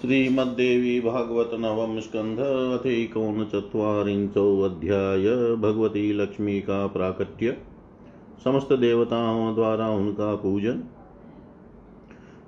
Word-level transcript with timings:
श्रीमद्देवी 0.00 1.00
भागवत 1.00 1.50
नवम 1.54 2.00
स्कंध 2.00 2.38
अथैकोनचत्वारिंशो 2.80 4.62
अध्याय, 4.62 5.24
भगवती 5.56 6.12
लक्ष्मी 6.12 6.60
का 6.60 6.86
प्राकट्य। 6.86 7.56
समस्त 8.44 8.72
देवताओं 8.72 9.54
द्वारा 9.54 9.88
उनका 9.88 10.34
पूजन। 10.34 10.82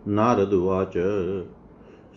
नारदुवाच 0.09 0.93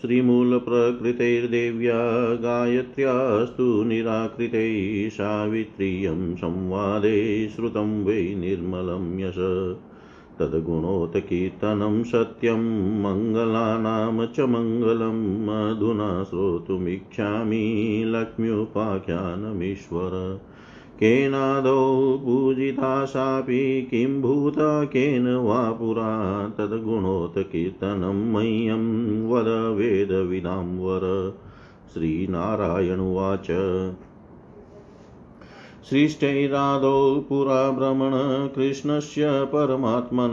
श्रीमूलप्रकृतैर्देव्या 0.02 2.00
गायत्र्यास्तु 2.36 3.84
निराकृतैः 3.84 5.10
सावित्र्यं 5.10 6.36
संवादे 6.36 7.50
श्रुतं 7.50 8.06
वै 8.06 8.36
निर्मलं 8.36 9.20
यश। 9.20 9.36
तद्गुणोत्कीर्तनं 10.40 12.04
सत्यं 12.04 13.02
मङ्गलानां 13.02 14.28
च 14.28 14.40
मङ्गलम् 14.40 15.50
अधुना 15.50 16.24
श्रोतुमिच्छामि 16.24 18.04
लक्ष्म्युपाख्यानमीश्वर। 18.08 20.42
केनादौ 21.00 22.22
पूजिता 22.26 23.06
सापि, 23.06 23.88
किं 23.92 24.22
भूता, 24.22 24.84
केन 24.84 25.36
वा 25.36 25.72
पुरा 25.72 26.50
तद्गुणोत्कीर्तनं 26.50 28.32
मह्यं 28.32 29.30
वद 29.30 29.78
वेदविदां 29.78 30.78
वर। 30.78 31.36
श्रीनारायण 31.94 33.00
उवाच। 33.00 33.48
सृष्टैरादौ 35.90 37.26
पुरा 37.30 37.72
भ्रमण 37.72 38.48
कृष्णस्य 38.48 39.26
परमात्मन, 39.28 40.32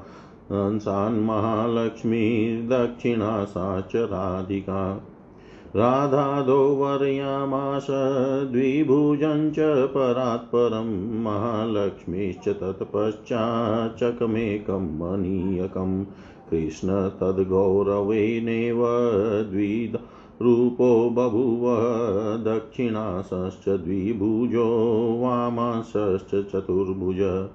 हंसान्महालक्ष्मीर्दक्षिणा 0.51 3.45
सा 3.45 3.83
च 3.93 3.95
राधिका 3.95 4.99
राधादो 5.75 6.75
वर्यामास 6.75 7.87
द्विभुजं 8.51 9.51
च 9.51 9.55
परात्परं 9.87 11.21
महालक्ष्मीश्च 11.23 12.49
तत्पश्चाच्चकमेकं 12.49 13.51
मनीयकं। 14.73 16.03
कृष्ण 16.49 17.09
तद्गौरवेणेव 17.09 18.85
द्विध 19.51 19.99
रूपो 20.41 21.09
बभूव, 21.09 21.75
दक्षिणासश्च 22.43 23.69
द्विभुजो 23.69 24.67
वामांसश्च 25.21 26.51
चतुर्भुज। 26.51 27.49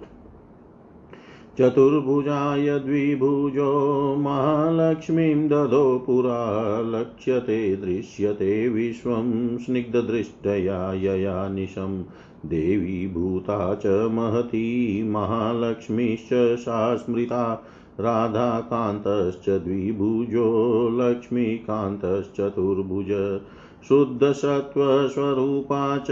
चतुर्भुजाय 1.59 2.79
द्विभुजो 2.79 4.15
महालक्ष्मीं 4.19 5.49
ददो 5.49 6.05
पुरा 6.07 6.81
लक्ष्यते, 6.81 7.77
दृश्यते 7.77 8.69
विश्वं 8.69 9.59
स्निग्धदृष्टया 9.59 10.93
यया 10.93 11.49
निशं। 11.49 12.05
देवी 12.47 13.09
भूता 13.09 13.75
च 13.75 13.87
महती, 13.87 15.09
महालक्ष्मीश्च 15.09 16.59
सा 16.59 16.97
स्मृता 16.97 17.65
राधाकान्तश्च 18.01 19.49
द्विभुजो, 19.49 20.99
लक्ष्मीकान्तश्चतुर्भुज। 21.01 23.41
शुद्धसत्त्वस्वरूपा 23.89 25.99
च 25.99 26.07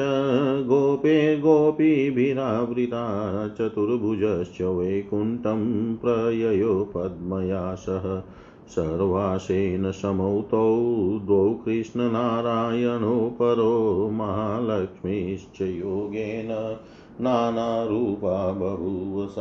गोपे 0.66 1.36
गोपीभिरावृता 1.36 3.48
चतुर्भुजश्च 3.48 4.62
वैकुण्ठं 4.62 5.96
प्रययो 5.96 6.92
पद्मया 6.96 7.74
सह। 7.74 8.22
सर्वासेन 8.68 9.90
समौ 9.90 10.40
तौ 10.40 10.78
द्वौ 11.26 11.50
कृष्णनारायणौ 11.50 13.28
परो 13.28 14.10
महालक्ष्मीश्च 14.12 15.60
योगेन 15.60 16.76
नानारूपा 17.20 18.52
बभूव 18.52 19.34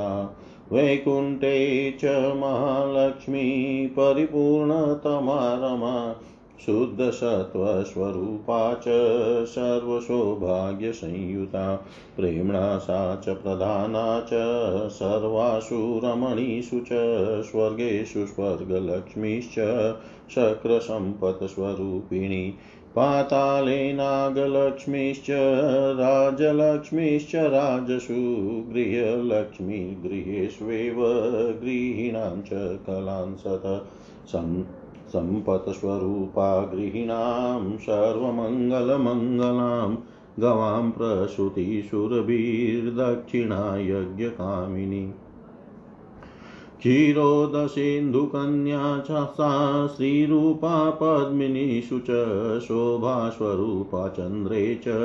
वैकुण्ठे 0.73 1.91
च 1.91 2.33
महालक्ष्मी 2.35 3.87
परिपूर्णतमा 3.87 5.53
रमा 5.53 6.15
शुद्धसत्त्वस्वरूपा 6.65 8.73
च 8.73 8.83
सर्वसौभाग्यसंयुता, 9.45 11.85
प्रेम्णा 12.17 12.77
सा 12.77 13.15
च 13.15 13.29
प्रधाना 13.29 14.19
च, 14.19 14.29
सर्वासु 14.91 16.01
रमणीषु 16.03 16.79
च, 16.79 16.89
स्वर्गेषु 17.43 18.25
स्वर्गलक्ष्मीश्च, 18.25 19.55
शक्रसम्पत्स्वरूपिणी, 20.35 22.53
पाताले 22.95 23.93
नागलक्ष्मीश्च, 23.93 25.27
राजलक्ष्मीश्च, 25.99 27.35
राजसु 27.35 28.63
गृहलक्ष्मी, 28.73 29.77
गृहेष्वेव 29.77 30.95
गृहिणां 31.61 32.41
च 32.41 32.79
कलांसत 32.87 33.85
सम्पत्स्वरूपा 35.13 36.49
गृहिणां 36.73 37.63
सर्वमङ्गलमङ्गलां 37.87 39.89
गवां 40.39 40.91
प्रसूतिशुरभिर्दक्षिणा 40.91 43.57
यज्ञकामिनी 43.87 45.01
क्षीरोदसेन्दुकन्या 46.83 48.85
च 49.07 49.23
सा 49.33 49.49
श्रीरूपा 49.95 50.71
पद्मिनीषु 51.01 51.99
च 52.07 52.15
शोभास्वरूपा 52.67 54.01
चन्द्रे 54.17 54.61
च 54.85 54.95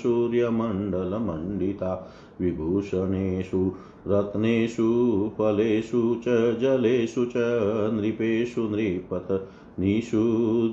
सूर्यमण्डलमण्डिता 0.00 1.92
विभूषणेषु 2.40 3.60
रत्नेषु, 4.08 5.30
फलेषु 5.38 6.16
च, 6.22 6.28
जलेषु 6.60 7.24
च, 7.24 7.32
नृपेषु 7.92 8.60
नृपतनीषु 8.60 10.22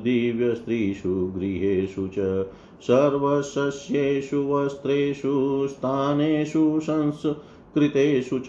दिव्यस्त्रीषु, 0.04 1.32
गृहेषु 1.36 2.08
च 2.08 2.46
सर्वसस्येषु 2.82 4.52
वस्त्रेषु, 4.52 5.68
स्थानेषु 5.70 6.80
संस्कृतेषु 6.84 8.40
च, 8.40 8.46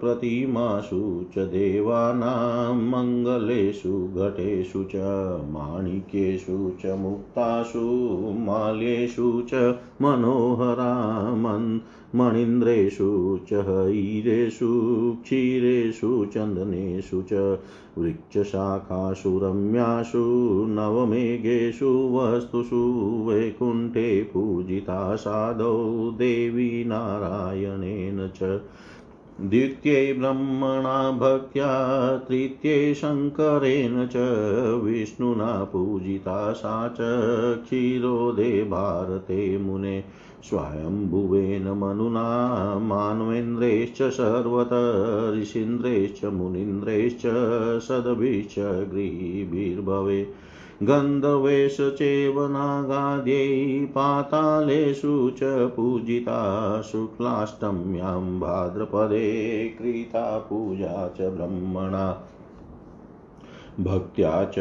प्रतिमासु 0.00 1.24
च, 1.34 1.38
देवानां 1.38 2.74
मङ्गलेषु, 2.74 4.08
घटेषु 4.16 4.84
च, 4.84 4.96
माणिक्येषु 5.50 6.72
च, 6.82 6.86
मुक्तासु, 6.86 7.84
माल्येषु 8.38 9.42
च 9.48 9.54
मनोहरा 10.02 11.34
मणीन्द्रेषु 12.14 13.40
च 13.48 13.52
हैरेषु 13.52 14.68
क्षीरेषु, 15.22 16.26
चन्दनेषु 16.34 17.22
च 17.22 17.58
वृक्षशाखासु 17.98 19.40
रम्यासु 19.42 20.18
नवमेघेषु, 20.68 21.86
वस्तुषु, 21.86 22.76
वैकुण्ठे 23.28 24.22
पूजिता 24.22 25.16
साधौ 25.16 26.10
देवी 26.10 26.84
नारायणेन 26.84 28.28
च। 28.28 28.60
द्वितीये 29.40 30.12
ब्रह्मणा 30.12 31.10
भक्त्या, 31.10 32.16
तृतीये 32.16 32.94
शङ्करेण 32.94 34.06
च, 34.06 34.12
विष्णुना 34.84 35.64
पूजिता 35.64 36.52
सा 36.52 36.88
च 36.88 36.96
क्षीरोदे 37.62 38.64
भारते 38.64 39.58
मुने। 39.58 40.04
स्वयंभुवेन 40.44 41.62
मनुना 41.62 42.78
मानवेन्द्रैश्च 42.78 44.02
सर्वत, 44.02 44.68
ऋषीन्द्रैश्च 45.40 46.24
मुनीन्द्रैश्च 46.24 47.22
सदभिश्च 47.82 48.58
गृहीभिर्भवे। 48.92 50.22
गन्धर्वेश 50.82 51.76
चैव 51.80 52.46
नागाद्यै 52.46 53.86
पातालेषु 53.86 55.32
च 55.36 55.40
पूजिता, 55.76 56.80
शुक्लाष्टम्यां 56.82 58.40
भाद्रपदे 58.40 59.68
कृता 59.68 60.38
पूजा 60.38 61.08
च 61.08 61.20
ब्रह्मणा। 61.20 62.22
भक्त्या 63.80 64.44
च 64.44 64.54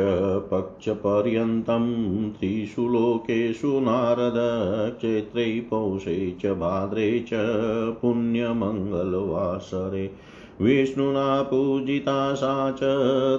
पक्षपर्यन्तं 0.52 2.32
त्रिषु 2.32 2.88
लोकेषु 2.88 3.80
नारद 3.80 4.36
चैत्रे 5.02 5.68
पौषे 5.70 6.38
च 6.42 6.46
भाद्रे 6.46 7.20
च 7.20 7.30
पुण्यमङ्गलवासरे। 8.02 10.12
विष्णुना 10.62 11.42
पूजिता 11.42 12.34
सा 12.34 12.72
च 12.72 12.80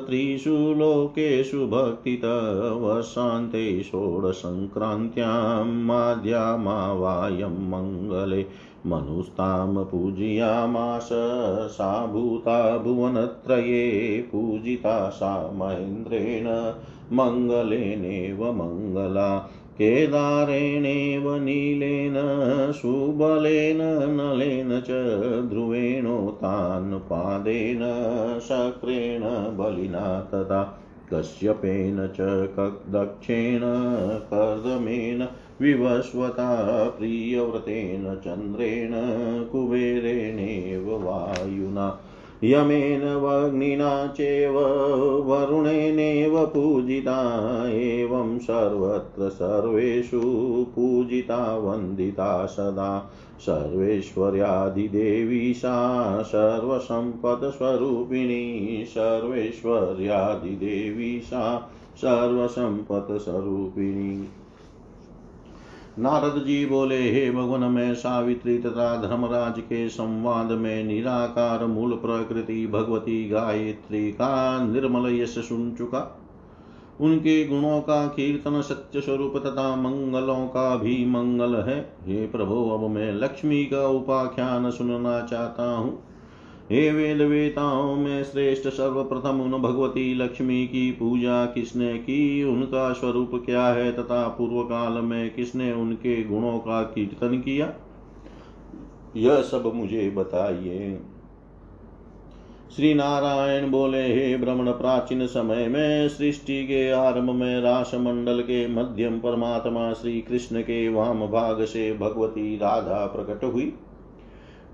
त्रिषु 0.06 0.50
लोकेषु 0.50 1.66
भक्तितवशान्ते 1.66 3.82
षोडसङ्क्रान्त्यां 3.82 5.66
माद्यामावायं 5.66 7.70
मङ्गले। 7.70 8.46
मनुस्तां 8.86 9.84
पूजयामास 9.84 11.08
सा 11.72 12.06
भूता 12.06 12.78
भुवनत्रये 12.78 14.28
पूजिता 14.32 15.08
सा 15.08 15.50
महेन्द्रेण, 15.54 16.74
मङ्गलेनेव 17.12 18.52
मङ्गला, 18.52 19.50
केदारेणेव 19.78 21.34
नीलेन, 21.34 22.14
सुबलेन 22.72 24.10
नलेन 24.10 24.80
च 24.80 24.90
ध्रुवेणोतान्पादेन 25.48 27.80
शक्रेण 28.40 29.56
बलिना 29.56 30.20
तथा 30.20 30.76
कश्यपेन 31.14 32.06
च 32.06 32.20
दक्षेण 32.88 33.60
कर्दमेन 34.20 35.28
विवस्वता, 35.60 36.88
प्रियव्रतेन, 36.88 38.14
चन्द्रेण, 38.14 38.90
कुबेरेणेव 39.44 41.06
वायुना। 41.06 42.00
यमेन 42.44 43.14
वग्निना 43.14 44.06
चैव, 44.06 44.58
वरुणेनैव 45.26 46.46
पूजिता, 46.46 47.20
एवं 47.68 48.38
सर्वत्र 48.38 49.28
सर्वेषु 49.28 50.20
पूजिता, 50.76 51.56
वन्दिता 51.56 52.46
सदा। 52.46 53.12
सर्वेश्वर्यादिदेवी 53.40 55.54
सा 55.54 56.22
सर्वसम्पत्स्वरूपिणी 56.22 58.84
सर्वेश्वर्यादिदेवी 58.88 61.20
सा 61.20 61.72
सर्वसम्पत्स्वरूपिणी 61.96 64.28
नारद 65.98 66.46
जी 66.46 66.66
बोले, 66.66 67.12
हे 67.12 67.30
भगवान 67.30 67.64
में 67.64 67.94
सावित्री 67.94 68.58
तथा 68.58 69.02
धर्मराज 69.02 69.60
के 69.60 69.88
संवाद 69.88 70.46
में 70.46 70.84
निराकार 70.84 71.66
मूल 71.66 71.92
प्रकृति 71.92 72.66
भगवती 72.66 73.28
गायत्री 73.28 74.12
का 74.12 74.64
निर्मल 74.64 75.14
यश 75.14 75.28
सुन 75.28 75.74
चुका। 75.78 76.19
उनके 77.00 77.46
गुणों 77.46 77.80
का 77.80 78.06
कीर्तन 78.06 78.60
सत्य 78.60 79.00
स्वरूप 79.00 79.36
तथा 79.36 79.76
मंगलों 79.76 80.46
का 80.46 80.76
भी 80.76 81.06
मंगल 81.06 81.54
है। 81.56 81.94
हे 82.06 82.26
प्रभु, 82.26 82.54
अब 82.54 82.90
मैं 82.90 83.12
लक्ष्मी 83.12 83.64
का 83.64 83.88
उपाख्यान 83.88 84.70
सुनना 84.70 85.20
चाहता 85.20 85.76
हूँ। 85.76 86.10
हे 86.70 86.92
वेद 86.92 87.20
वेताओं, 87.20 87.96
में 87.96 88.24
श्रेष्ठ 88.24 88.68
सर्वप्रथम 88.68 89.40
उन 89.40 89.62
भगवती 89.62 90.14
लक्ष्मी 90.14 90.66
की 90.66 90.90
पूजा 90.90 91.46
किसने 91.46 91.98
की? 91.98 92.44
उनका 92.44 92.92
स्वरूप 92.92 93.30
क्या 93.46 93.66
है 93.66 93.92
तथा 93.92 94.28
पूर्व 94.28 94.62
काल 94.62 94.92
में 94.92 95.34
किसने 95.34 95.72
उनके 95.72 96.24
गुणों 96.24 96.58
का 96.58 96.82
कीर्तन 96.82 97.38
किया? 97.38 97.72
यह 99.16 99.42
सब 99.42 99.72
मुझे 99.74 100.10
बताइए। 100.10 101.00
श्री 102.76 102.94
नारायण 102.94 103.70
बोले, 103.70 104.02
हे 104.02 104.36
भ्रमण 104.36 104.70
प्राचीन 104.70 105.26
समय 105.26 105.68
में 105.68 106.08
सृष्टि 106.08 106.64
के 106.64 106.90
आरंभ 106.90 107.30
में 107.30 107.60
रास 107.60 107.90
मंडल 107.94 108.40
के 108.40 108.66
मध्यम 108.68 109.18
परमात्मा 109.18 109.92
श्री 109.92 110.20
कृष्ण 110.20 110.60
के 110.60 110.88
वाम 110.88 111.26
भाग 111.26 111.64
से 111.64 111.92
भगवती 111.92 112.56
राधा 112.56 113.06
प्रकट 113.06 113.44
हुई। 113.44 113.72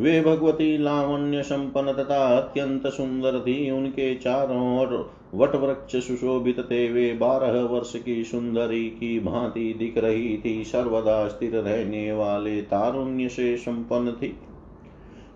वे 0.01 0.21
भगवती 0.21 0.79
लावण्य 0.79 1.43
संपन्न 1.43 1.93
तथा 1.93 2.37
अत्यंत 2.37 2.87
सुंदर 2.87 3.41
थी। 3.41 3.71
उनके 3.71 4.15
चारों 4.15 4.81
ओर 4.81 5.11
वट 5.35 5.55
वृक्ष 5.55 5.97
सुशोभित 5.97 6.61
थे। 6.61 6.93
वे 6.93 7.13
बारह 7.13 7.61
वर्ष 7.61 7.93
की 7.97 8.25
सुंदरी 8.25 8.85
की 8.85 9.21
भांति 9.21 9.75
दिख 9.79 9.99
रही 9.99 10.37
थी। 10.45 10.65
सर्वदा 10.65 11.29
स्थिर 11.29 11.57
रहने 11.57 12.13
वाले 12.13 12.61
तारुण्य 12.63 13.29
से 13.29 13.57
संपन्न 13.57 14.13
थी। 14.13 14.39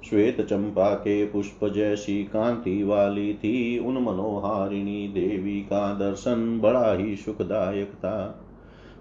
श्वेत 0.04 0.40
चंपा 0.40 0.94
के 0.94 1.26
पुष्प 1.26 1.68
जैसी 1.68 2.24
कांति 2.24 2.82
वाली 2.82 3.34
थी। 3.34 3.78
उन 3.78 3.94
मनोहारिणी 3.94 5.08
देवी 5.08 5.60
का 5.60 5.94
दर्शन 5.94 6.60
बड़ा 6.60 6.92
ही 6.92 7.16
सुखदायक 7.16 7.88
था। 7.88 8.46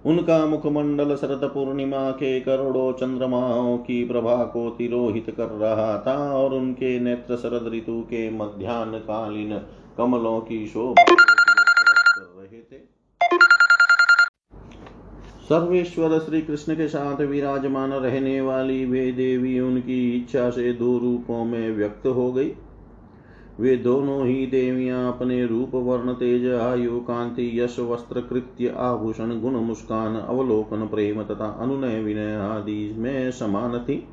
उनका 0.06 0.46
मुखमंडल 0.46 1.16
शरद 1.16 1.52
पूर्णिमा 1.54 2.12
के 2.12 2.40
करोड़ों 2.40 2.94
चंद्रमाओं 2.94 3.78
की 3.78 4.06
प्रभा 4.06 4.36
को 4.36 4.70
तिरोहित 4.70 5.34
कर 5.38 5.48
रहा 5.48 6.04
था 6.08 6.34
और 6.34 6.54
उनके 6.54 7.00
नेत्र 7.00 7.36
शरद 7.36 7.72
ऋतु 7.74 8.02
के 8.02 8.30
मध्यान्ह 8.30 8.98
कालीन 8.98 9.62
कमलों 9.98 10.40
की 10.40 10.68
शोभा 10.68 11.16
सर्वेश्वर 15.50 16.20
श्री 16.20 16.42
कृष्ण 16.42 16.76
के 16.76 16.88
साथ 16.88 17.22
विराजमान 17.22 17.92
रहने 17.92 18.42
वाली 18.42 18.86
वे 18.86 19.12
देवी 19.12 19.60
उनकी 19.60 20.18
इच्छा 20.18 20.50
से 20.50 20.74
दो 20.74 20.98
रूपों 20.98 21.46
में 21.46 21.72
व्यक्त 21.72 22.08
हो 22.08 22.32
गई। 22.32 22.52
वे 23.60 23.76
दोनों 23.78 24.28
ही 24.28 24.46
देवियाँ 24.46 25.08
अपने 25.08 25.46
रूप, 25.46 25.76
वर्ण, 25.76 26.14
तेज, 26.14 26.48
आयु, 26.48 27.00
कांति, 27.00 27.62
यश, 27.62 27.80
वस्त्र, 27.80 28.22
कृत्य, 28.22 28.74
आभूषण, 28.78 29.42
गुण, 29.42 29.52
मुस्कान, 29.52 30.16
अवलोकन, 30.16 30.88
प्रेम 30.88 31.24
तथा 31.24 31.58
अनुनय, 31.62 32.04
विनय 32.04 32.36
आदि 32.36 32.96
में 32.98 33.32
समान 33.32 33.80
थी। 33.80 34.08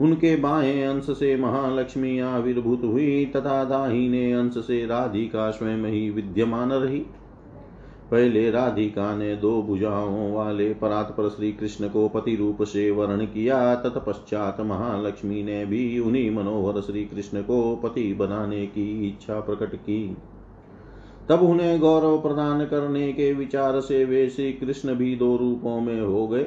उनके 0.00 0.36
बाएँ 0.36 0.82
अंश 0.82 1.04
से 1.04 1.36
महालक्ष्मी 1.36 2.18
आविर्भूत 2.18 2.80
हुई 2.84 3.24
तथा 3.24 3.64
दाहिने 3.64 4.32
अंश 4.32 4.54
से 4.58 4.86
राधिका 4.86 5.50
स्वयं 5.50 5.84
ही 5.84 6.10
विद्यमान 6.10 6.72
रही। 6.72 7.06
पहले 8.10 8.50
राधिका 8.50 9.14
ने 9.16 9.36
दो 9.36 9.62
भुजाओं 9.62 10.32
वाले 10.32 10.74
परात्पर 10.74 11.28
श्री 11.28 11.52
कृष्ण 11.52 11.88
को 11.88 12.08
पति 12.08 12.36
रूप 12.36 12.62
से 12.62 12.90
वर्ण 12.90 13.26
किया। 13.26 13.74
तत्पश्चात 13.74 14.60
महालक्ष्मी 14.60 15.42
ने 15.42 15.66
भी 15.66 15.98
उन्हीं 15.98 16.30
मनोहर 16.30 16.80
श्री 16.80 17.04
कृष्ण 17.04 17.42
को 17.42 17.76
पति 17.76 18.14
बनाने 18.14 18.66
की 18.66 19.08
इच्छा 19.08 19.40
प्रकट 19.40 19.74
की। 19.74 20.16
तब 21.28 21.42
उन्हें 21.42 21.80
गौरव 21.80 22.18
प्रदान 22.18 22.64
करने 22.64 23.12
के 23.12 23.32
विचार 23.32 23.80
से 23.80 24.04
वे 24.04 24.28
श्री 24.28 24.52
कृष्ण 24.52 24.94
भी 24.94 25.16
दो 25.16 25.36
रूपों 25.36 25.80
में 25.80 26.00
हो 26.00 26.28
गए। 26.28 26.46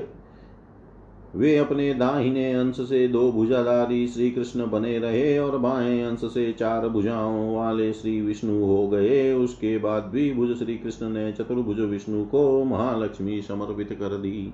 वे 1.35 1.57
अपने 1.57 1.93
दाहिने 1.93 2.53
अंश 2.53 2.75
से 2.75 3.07
दो 3.07 3.31
भुजाधारी 3.31 4.07
श्री 4.07 4.31
कृष्ण 4.31 4.69
बने 4.69 5.00
रहे 5.00 5.39
और 5.39 5.57
बाएँ 5.57 6.01
अंश 6.01 6.19
से 6.19 6.51
चार 6.51 6.89
भुजाओं 6.89 7.55
वाले 7.55 7.93
श्री 7.93 8.21
विष्णु 8.21 8.65
हो 8.65 8.88
गए। 8.88 9.33
उसके 9.33 9.77
बाद 9.77 10.03
द्विभुज 10.03 10.57
श्री 10.57 10.77
कृष्ण 10.77 11.09
ने 11.09 11.31
चतुर्भुज 11.31 11.79
विष्णु 11.79 12.25
को 12.25 12.63
महालक्ष्मी 12.63 13.41
समर्पित 13.41 13.89
कर 13.91 14.17
दी। 14.17 14.53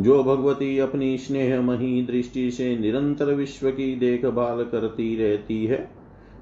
जो 0.00 0.24
भगवती 0.24 0.78
अपनी 0.78 1.18
स्नेहमही 1.18 2.02
दृष्टि 2.02 2.50
से 2.50 2.78
निरंतर 2.78 3.24
विश्व 3.24 3.70
की 3.70 3.96
देखभाल 3.96 4.64
करती 4.64 5.16
रहती 5.16 5.66
है, 5.66 5.90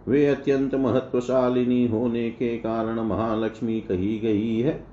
वे 0.08 0.26
अत्यंत 0.26 0.74
महत्वशालिनी 0.74 1.86
होने 1.86 2.30
के 2.30 2.58
कारण 2.58 3.00
महालक्ष्मी 3.00 3.80
कही 3.80 4.18
गई 4.18 4.60
है। 4.60 4.91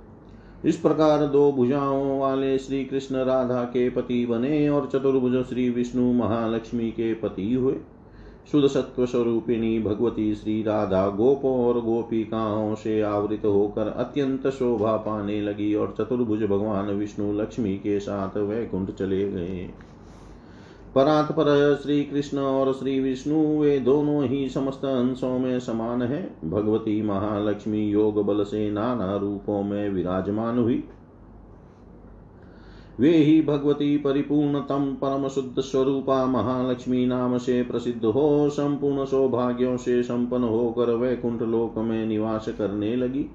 इस 0.66 0.75
प्रकार 0.75 1.25
दो 1.25 1.51
भुजाओं 1.51 2.20
वाले 2.20 2.58
श्री 2.58 2.86
कृष्ण 2.86 3.16
राधा 3.16 3.63
के 3.63 3.89
पति 3.89 4.25
बने 4.25 4.70
और 4.70 4.89
चतुर्भुज 4.94 5.46
श्री 5.50 5.70
विष्णु 5.70 6.13
महालक्ष्मी 6.13 6.92
के 6.92 7.13
पति 7.13 7.54
हुए। 7.54 7.75
शुद्ध 8.51 8.68
सत्व 8.68 9.06
स्वरूपिणी 9.06 9.80
भगवती 9.80 10.36
श्री 10.36 10.63
राधा 10.63 11.08
गोपों 11.08 11.66
और 11.66 11.82
गोपिकाओं 11.82 12.75
से 12.75 13.01
आवृत 13.01 13.46
होकर 13.46 13.88
अत्यंत 13.88 14.48
शोभा 14.48 14.96
पाने 14.98 15.42
लगी 15.42 15.74
और 15.75 15.96
चतुर्भुज 16.00 16.44
भगवान 16.44 16.86
विष्णु 16.86 17.34
लक्ष्मी 17.34 17.75
के 17.75 18.00
साथ 18.00 18.38
वैकुंठ 18.38 18.92
चले 18.92 19.30
गए। 19.30 19.70
परात्पर 20.96 21.79
श्री 21.84 22.03
कृष्ण 22.03 22.38
और 22.38 22.74
श्री 22.74 23.00
विष्णु, 23.00 23.60
वे 23.60 23.79
दोनों 23.79 24.24
ही 24.24 24.50
समस्त 24.50 24.86
अंशों 24.86 25.39
में 25.39 25.60
समान 25.60 26.01
है। 26.01 26.36
भगवती 26.46 27.01
महालक्ष्मी 27.01 27.89
योग 27.89 28.25
बल 28.25 28.43
से 28.43 28.72
नाना 28.72 29.15
रूपों 29.15 29.63
में 29.63 29.89
विराजमान 29.89 30.60
हुई। 30.60 30.84
वे 33.00 33.10
ही 33.10 33.41
भगवती 33.41 33.98
परिपूर्णतम 33.98 34.98
परम 35.01 35.27
शुद्ध 35.27 35.62
स्वरूपा 35.62 36.25
महालक्ष्मी 36.25 37.05
नाम 37.05 37.38
से 37.38 37.63
प्रसिद्ध 37.63 38.05
हो, 38.05 38.50
संपूर्ण 38.50 39.05
सौभाग्यों 39.05 39.77
से 39.77 40.03
संपन्न 40.03 40.43
होकर 40.43 40.89
वैकुंठ 40.89 41.41
लोक 41.41 41.77
में 41.77 42.05
निवास 42.05 42.50
करने 42.58 42.96
लगी। 42.96 43.25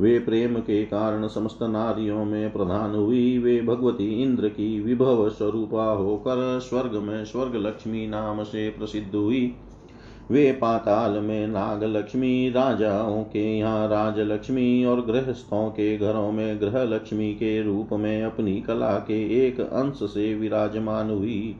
वे 0.00 0.18
प्रेम 0.18 0.56
के 0.56 0.84
कारण 0.84 1.26
समस्त 1.28 1.58
नारियों 1.62 2.24
में 2.24 2.52
प्रधान 2.52 2.94
हुई। 2.94 3.38
वे 3.38 3.60
भगवती 3.60 4.22
इंद्र 4.22 4.48
की 4.48 4.80
विभव 4.80 5.28
स्वरूपा 5.28 5.84
होकर 5.84 6.60
स्वर्ग 6.60 6.94
में 6.94 7.24
स्वर्ग 7.24 7.56
लक्ष्मी 7.56 8.06
नाम 8.06 8.42
से 8.42 8.68
प्रसिद्ध 8.70 9.14
हुई। 9.14 9.54
वे 10.30 10.52
पाताल 10.52 11.10
में 11.10 11.46
नाग 11.48 11.84
लक्ष्मी 11.84 12.50
राजाओं 12.50 13.22
के 13.22 13.58
यहाँ 13.58 13.88
राज 13.88 14.18
लक्ष्मी 14.18 14.84
और 14.84 15.00
गृहस्थों 15.06 15.68
के 15.70 15.96
घरों 15.98 16.32
में 16.32 16.60
ग्रह 16.60 16.82
लक्ष्मी 16.84 17.32
के 17.34 17.62
रूप 17.62 17.92
में 17.92 18.22
अपनी 18.22 18.60
कला 18.60 18.92
के 18.98 19.46
एक 19.46 19.60
अंश 19.60 19.98
से 20.02 20.34
विराजमान 20.34 21.10
हुई। 21.10 21.56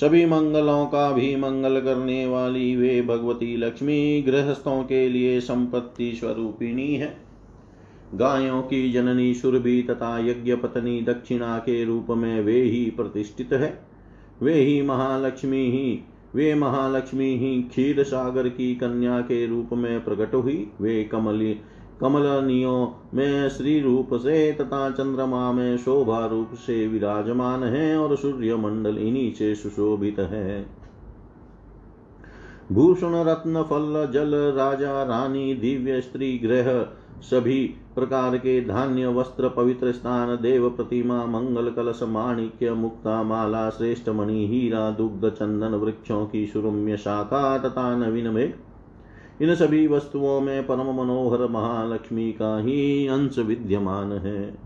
सभी 0.00 0.26
मंगलों 0.26 0.86
का 0.86 1.10
भी 1.12 1.36
मंगल 1.36 1.80
करने 1.80 2.26
वाली 2.26 2.76
वे 2.76 3.02
भगवती 3.02 3.56
लक्ष्मी 3.56 4.22
गृहस्थों 4.22 4.82
के 4.82 5.08
लिए 5.08 5.40
संपत्ति 5.40 6.12
स्वरूपिणी 6.12 6.94
है। 6.94 7.33
गायों 8.14 8.62
की 8.62 8.92
जननी 8.92 9.34
सुरभि 9.34 9.82
तथा 9.82 10.18
यज्ञ 10.18 10.54
पत्नी 10.54 11.02
दक्षिणा 11.02 11.58
के 11.58 11.84
रूप 11.84 12.06
में 12.10 12.40
वे 12.40 12.62
ही 12.62 12.90
प्रतिष्ठित 12.90 13.52
है। 13.52 13.86
वे 14.42 14.54
ही 14.54 14.82
महालक्ष्मी 14.82 15.70
ही, 15.70 16.00
वे 16.34 16.54
महालक्ष्मी 16.54 17.36
ही 17.36 17.62
क्षीर 17.62 18.02
सागर 18.02 18.48
की 18.48 18.74
कन्या 18.74 19.20
के 19.20 19.46
रूप 19.46 19.68
में 19.72 20.04
प्रकट 20.04 20.34
हुई। 20.34 20.70
वे 20.80 21.04
कमली, 21.04 21.56
कमलनियों 22.00 22.88
में 23.14 23.48
श्री 23.48 23.80
रूप 23.80 24.14
से 24.14 24.52
तथा 24.52 24.90
चंद्रमा 24.90 25.52
में 25.52 25.76
शोभा 25.76 26.26
रूप 26.26 26.50
से 26.54 26.88
विराजमान 26.88 27.62
है 27.62 27.96
और 27.96 28.16
सूर्य 28.16 28.56
मंडल 28.56 28.98
इन्हीं 28.98 29.32
से 29.32 29.54
सुशोभित 29.54 30.18
है। 30.18 30.66
भूषण 32.72 33.14
रत्न 33.14 33.62
फल 33.62 34.10
जल 34.14 34.34
राजा 34.34 35.02
रानी 35.02 35.54
दिव्य 35.54 36.00
स्त्री 36.00 36.38
ग्रह 36.38 36.88
सभी 37.22 37.74
प्रकार 37.94 38.36
के 38.36 38.60
धान्य, 38.60 39.06
वस्त्र, 39.06 39.48
पवित्र 39.48 39.92
स्थान 39.92 40.38
देव 40.42 40.70
प्रतिमा, 40.70 41.26
मंगल 41.26 41.70
कलश, 41.70 42.00
माणिक्य, 42.02 42.72
मुक्ता, 42.72 43.22
माला, 43.22 43.70
श्रेष्ठ 43.70 44.08
मणि, 44.08 44.46
हीरा, 44.46 44.90
दुग्ध 44.90 45.28
चंदन, 45.28 45.74
वृक्षों 45.74 46.26
की 46.26 46.46
सुरम्य 46.46 46.96
शाखा 46.96 47.58
तथा 47.58 47.96
नवीन 47.96 48.28
मेघ। 48.28 48.52
इन 49.42 49.54
सभी 49.54 49.86
वस्तुओं 49.86 50.40
में 50.40 50.66
परम 50.66 51.02
मनोहर 51.02 51.48
महालक्ष्मी 51.48 52.32
का 52.32 52.58
ही 52.58 53.06
अंश 53.06 53.38
विद्यमान 53.38 54.12
है। 54.12 54.58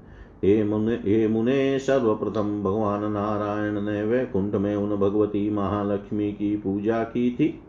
हे 0.45 0.65
मुने 0.65 0.95
हे 0.95 1.29
मुने, 1.29 1.79
सर्वप्रथम 1.79 2.63
भगवान 2.63 3.13
नारायण 3.13 3.81
ने 3.81 4.05
वैकुंठ 4.05 4.55
में 4.55 4.77
उन 4.77 4.97
भगवती 4.97 5.51
महालक्ष्मी 5.51 6.33
की 6.33 6.57
पूजा 6.57 7.03
की 7.03 7.31
थी। 7.31 7.61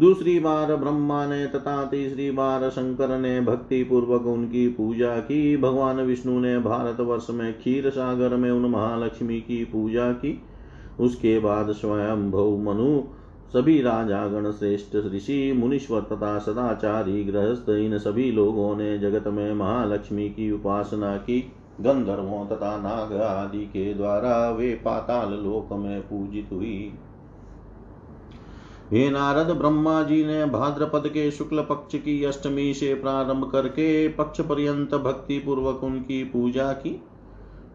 दूसरी 0.00 0.40
बार 0.40 0.76
ब्रह्मा 0.76 1.26
ने 1.26 1.46
तथा 1.46 1.84
तीसरी 1.84 2.30
बार 2.30 2.70
शंकर 2.70 3.18
ने 3.18 3.40
भक्ति 3.40 3.84
पूर्वक 3.84 4.26
उनकी 4.26 4.68
पूजा 4.68 5.18
की। 5.18 5.56
भगवान 5.56 5.96
विष्णु 5.96 6.40
ने 6.40 6.58
भारत 6.58 7.00
वर्ष 7.00 7.26
में 7.30 7.58
क्षीर 7.58 7.90
सागर 7.90 8.36
में 8.36 8.50
उन 8.50 8.70
महालक्ष्मी 8.70 9.40
की 9.40 9.64
पूजा 9.64 10.12
की। 10.12 10.42
उसके 11.00 11.38
बाद 11.38 11.72
स्वयं 11.72 12.30
भव 12.30 12.56
मनु, 12.56 13.02
सभी 13.52 13.82
राजागण 13.82 14.50
श्रेष्ठ 14.50 14.96
ऋषि, 14.96 15.52
मुनीश्वर 15.56 16.00
तथा 16.00 16.38
सदाचारी 16.38 17.24
गृहस्थ, 17.24 17.68
इन 17.68 17.98
सभी 17.98 18.32
लोगों 18.32 18.76
ने 18.76 18.98
जगत 18.98 19.26
में 19.26 19.54
महालक्ष्मी 19.54 20.28
की 20.28 20.52
उपासना 20.52 21.16
की। 21.16 21.52
गंधर्वों 21.80 22.46
तथा 22.46 22.76
नाग 22.76 23.20
आदि 23.20 23.64
के 23.66 23.94
द्वारा 23.94 24.50
वे 24.50 24.70
पाताल 24.70 25.32
लोक 25.32 25.72
में 25.72 26.00
पूजित 26.00 26.48
हुई। 26.52 26.92
हे 28.92 29.10
नारद 29.10 29.50
ब्रह्मा 29.50 30.02
जी 30.02 30.24
ने 30.24 30.44
भाद्रपद 30.44 31.08
के 31.08 31.30
शुक्ल 31.30 31.60
पक्ष 31.60 31.98
की 31.98 32.24
अष्टमी 32.24 32.74
से 32.74 32.94
प्रारंभ 32.94 33.50
करके 33.52 34.08
पक्ष 34.08 34.40
पर्यंत 34.40 34.94
भक्ति 34.94 35.38
पूर्वक 35.38 35.84
उनकी 35.84 36.24
पूजा 36.24 36.72
की। 36.72 37.02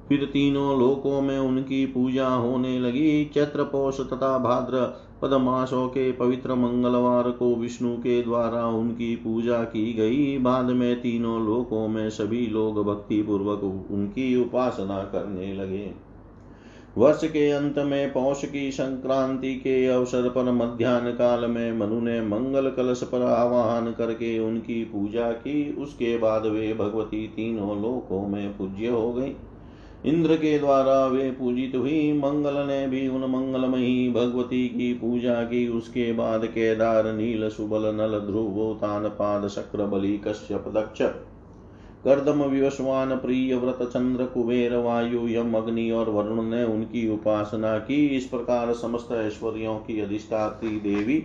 फिर 0.09 0.25
तीनों 0.25 0.79
लोकों 0.79 1.21
में 1.21 1.39
उनकी 1.39 1.85
पूजा 1.85 2.27
होने 2.27 2.79
लगी। 2.79 3.25
चैत्र 3.25 3.63
पोष 3.63 3.99
तथा 3.99 4.37
भाद्र 4.37 4.85
पद 5.21 5.33
मासों 5.33 5.87
के 5.87 6.11
पवित्र 6.11 6.55
मंगलवार 6.55 7.29
को 7.31 7.55
विष्णु 7.55 7.95
के 7.97 8.21
द्वारा 8.23 8.65
उनकी 8.67 9.15
पूजा 9.15 9.63
की 9.63 9.93
गई। 9.93 10.37
बाद 10.37 10.65
में 10.65 11.01
तीनों 11.01 11.45
लोकों 11.45 11.87
में 11.87 12.09
सभी 12.09 12.47
लोग 12.47 12.83
भक्ति 12.85 13.21
पूर्वक 13.21 13.63
उनकी 13.91 14.41
उपासना 14.41 14.99
करने 14.99 15.53
लगे। 15.53 16.08
वर्ष 16.97 17.23
के 17.23 17.51
अंत 17.51 17.77
में 17.77 18.13
पौष 18.13 18.45
की 18.45 18.71
संक्रांति 18.71 19.55
के 19.55 19.87
अवसर 19.87 20.29
पर 20.29 20.43
मध्यान्ह 20.43 21.11
काल 21.11 21.45
में 21.45 21.73
मनु 21.73 22.01
ने 22.01 22.21
मंगल 22.21 22.69
कलश 22.69 23.03
पर 23.03 23.21
आवाहन 23.21 23.91
करके 23.91 24.39
उनकी 24.39 24.83
पूजा 24.83 25.31
की। 25.31 25.73
उसके 25.73 26.17
बाद 26.17 26.45
वे 26.45 26.73
भगवती 26.73 27.27
तीनों 27.27 27.81
लोकों 27.81 28.27
में 28.27 28.57
पूज्य 28.57 28.87
हो 28.87 29.13
गई। 29.13 29.35
इंद्र 30.05 30.35
के 30.35 30.59
द्वारा 30.59 31.05
वे 31.05 31.31
पूजित 31.31 31.71
हुई। 31.75 32.13
मंगल 32.13 32.53
ने 32.53 32.87
भी 32.87 33.07
उन 33.07 33.21
मंगलमयी 33.21 34.11
भगवती 34.11 34.67
की 34.67 34.93
पूजा 34.93 35.43
की। 35.43 35.67
उसके 35.67 36.13
बाद 36.13 36.45
केदार, 36.45 37.13
नील, 37.13 37.49
सुबल, 37.49 37.81
नल, 37.81 38.19
ध्रुव 38.19 38.77
तान 38.81 39.09
पाद 39.09 39.47
शक्र 39.47 39.85
बलि 39.85 40.17
कश्यप, 40.17 40.65
दक्ष 40.67 41.01
कर्दम 42.05 42.43
विवस्वान 42.43 43.15
प्रिय 43.15 43.55
व्रत 43.55 43.79
चंद्र 43.83 44.25
कुबेर 44.25 44.75
वायु 44.75 45.27
यम 45.27 45.53
अग्नि 45.53 45.89
और 45.91 46.09
वरुण 46.09 46.43
ने 46.43 46.63
उनकी 46.63 47.09
उपासना 47.09 47.77
की। 47.79 48.05
इस 48.07 48.25
प्रकार 48.25 48.73
समस्त 48.73 49.11
ऐश्वर्यों 49.11 49.77
की 49.77 49.99
अधिष्ठात्री 50.01 50.69
देवी 50.69 51.19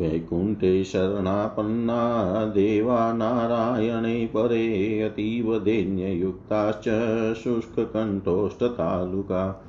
वैकुण्ठे 0.00 0.84
शरणापन्ना 0.84 2.44
देवा 2.44 3.12
नारायणे 3.12 4.26
परे 4.26 5.02
अतीव 5.02 5.58
दैन्ययुक्ताश्च 5.58 6.88
शुष्ककण्ठोष्ठतालुका। 7.44 9.62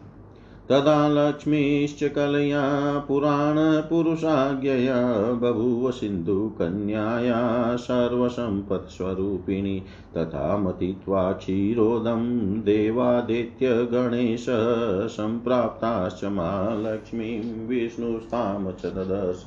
तदा 0.70 1.08
लक्ष्मीश्च 1.08 2.04
कलया 2.04 3.06
पुराणपुरुषाज्ञया 3.08 5.34
बभूव 5.34 5.92
सिन्धुकन्याया 5.92 7.76
सर्वसम्पत्स्वरूपिणी। 7.76 9.84
तथा 10.18 10.58
मतित्वा 10.58 11.32
क्षीरोदं 11.32 12.62
देवादित्यगणेश 12.62 14.46
सम्प्राप्ताश्च 15.12 16.26
महालक्ष्मीं 16.26 17.68
विष्णुस्तां 17.68 18.72
च 18.72 18.86
ददश 18.86 19.44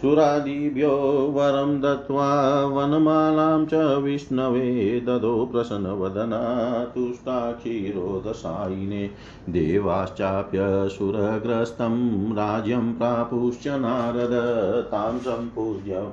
सुरादिभ्यो 0.00 0.90
वरं 1.34 1.80
दत्त्वा 1.80 2.64
वनमालां 2.66 3.66
च 3.66 3.74
विष्णवे 3.74 5.00
ददो 5.00 5.46
प्रसन्नवदना 5.46 6.84
तुष्टा 6.84 7.52
क्षीरोदशायिने 7.52 9.10
देवाश्चाप्यसुरग्रस्तं 9.48 10.64
राज्यं 12.32 12.94
प्रापुश्च 12.94 13.68
नारद, 13.68 14.30
तां 14.82 15.18
सम्पूज्य 15.18 16.12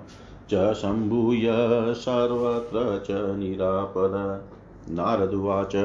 च 0.49 0.73
सम्भूय 0.73 1.49
सर्वत्र 1.93 3.03
च 3.05 3.11
निरापद। 3.11 4.45
नारदुवाच 4.89 5.75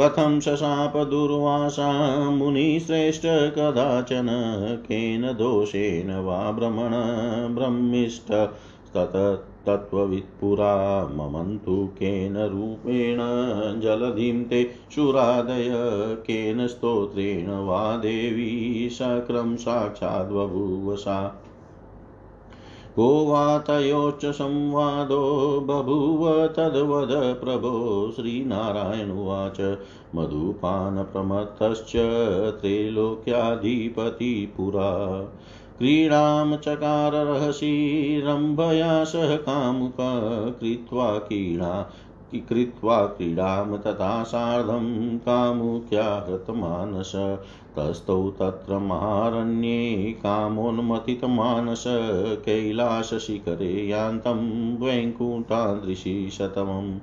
कथं 0.00 0.40
शशाप 0.40 0.96
दुर्वासा 0.96 1.90
मुनिश्रेष्ठ 2.30 3.22
कदाचन 3.26 4.26
केन 4.76 5.22
दोषेण 5.32 6.14
वा 6.20 6.52
भ्रमण 6.52 6.90
ब्रह्मिष्ठ 7.54 8.32
तत्त्ववित्पुरा 9.68 10.74
ममन्तु 11.12 11.86
केन 11.86 12.36
रूपेण 12.36 13.18
जलधिं 13.80 14.44
ते 14.44 14.62
शुरादय 14.94 15.70
केन 16.26 16.66
स्तोत्रेण 16.66 17.50
वा 17.50 17.96
देवी 17.96 18.88
शक्रं 18.90 19.56
साक्षाद्बभूव 19.56 20.96
सा 20.96 21.18
को 22.98 23.26
वा 23.26 23.58
तयोश्च 23.58 24.26
संवादो 24.26 25.20
बभूव 25.60 26.46
तद्वद 26.46 27.08
प्रभो 27.44 28.12
श्रीनारायण 28.16 29.10
उवाच। 29.10 29.60
मधुपानप्रमत्तश्च 30.14 31.92
त्रैलोक्याधिपति 32.60 34.54
पुरा 34.56 35.20
क्रीडां 35.78 36.56
चकार 36.56 37.12
रहसि 37.12 38.22
रम्भया 38.24 39.04
सह 39.04 39.36
कामुक 39.36 39.96
कृत्वा 40.60 41.18
क्रीडा, 41.18 41.90
कृत्वा 42.34 43.06
क्रीडां 43.06 43.76
तथा 43.76 44.22
सार्धं 44.22 45.18
कामुक्या 45.18 46.26
हतमानस। 46.28 47.12
तस्थौ 47.78 48.30
तत्र 48.30 48.78
महारण्ये 48.78 50.12
कामोन्मथितमानस 50.22 51.84
कैलासशिखरे 52.46 53.88
यान्तं 53.88 54.44
वैकुण्ठादृशि 54.84 56.28
शतमम् 56.32 56.98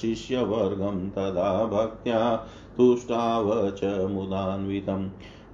शिष्यवर्गं 0.00 1.10
तदा 1.10 1.66
भक्त्या 1.66 2.46
तुष्टाव 2.78 3.70
च 3.70 3.84
मुदान्वितम् 3.84 5.08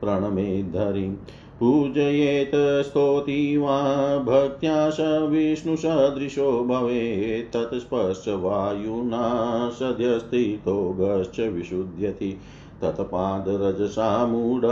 प्रणमेद्धरिम्। 0.00 1.16
पूजयेत् 1.60 2.86
स्तोति 2.86 3.56
वा 3.56 4.18
भक्त्या 4.18 4.90
स 4.90 4.96
विष्णुसदृशो 5.00 6.64
भवेत्। 6.64 7.52
तत्स्पर्श 7.52 8.24
वायुना 8.28 9.70
सद्यस्थितो 9.70 10.96
गश्च 11.00 11.40
विशुध्यति। 11.40 12.38
तत्पादरजसा 12.82 14.26
मूढ 14.26 14.62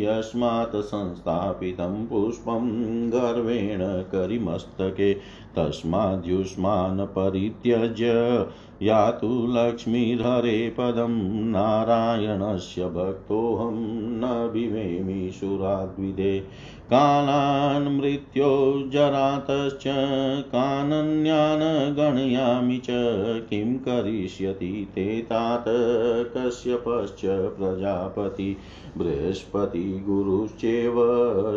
यस्मात् 0.00 0.76
संस्थापितं 0.76 2.06
पुष्पं 2.06 2.66
गर्वेण 3.12 3.80
करिमस्तके 4.12 5.12
तस्माद्युष्मान् 5.56 7.06
परित्यज्य 7.06 8.12
यातु 8.82 9.46
लक्ष्मीर्हरे 9.50 10.74
पदं 10.78 11.12
नारायणस्य 11.50 12.84
भक्तोऽहं 12.84 13.74
न 13.94 14.50
विवेमि 14.52 15.30
सुराद्विदे 15.30 16.38
कालान् 16.92 17.96
मृत्यो 17.98 18.82
जरातश्च 18.92 19.84
कानन्यान् 20.44 21.94
गणयामि 21.94 22.78
च, 22.78 22.86
किं 23.50 23.74
करिष्यति 23.74 24.88
ते 24.94 25.18
तात 25.18 25.64
कश्यपश्च 26.36 27.20
प्रजापति। 27.58 28.56
बृहस्पतिगुरुश्चैव 28.98 30.94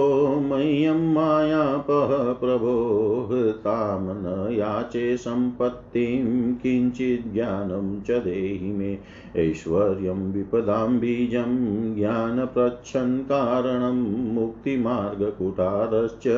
मह्यं 0.41 1.13
मायापः 1.13 2.33
प्रभो 2.33 3.29
हृतां 3.31 4.01
न 4.01 4.53
याचे 4.53 5.17
सम्पत्तिं 5.17 6.55
किञ्चित् 6.55 7.33
ज्ञानं 7.35 8.03
च 8.03 8.11
देहि 8.11 8.73
मे। 8.73 8.99
ऐश्वर्यं 9.37 10.33
विपदां 10.33 10.99
बीजं 10.99 11.95
ज्ञानप्रच्छन् 11.95 13.21
कारणं 13.21 14.03
मुक्तिमार्गकुटारश्च 14.35 16.29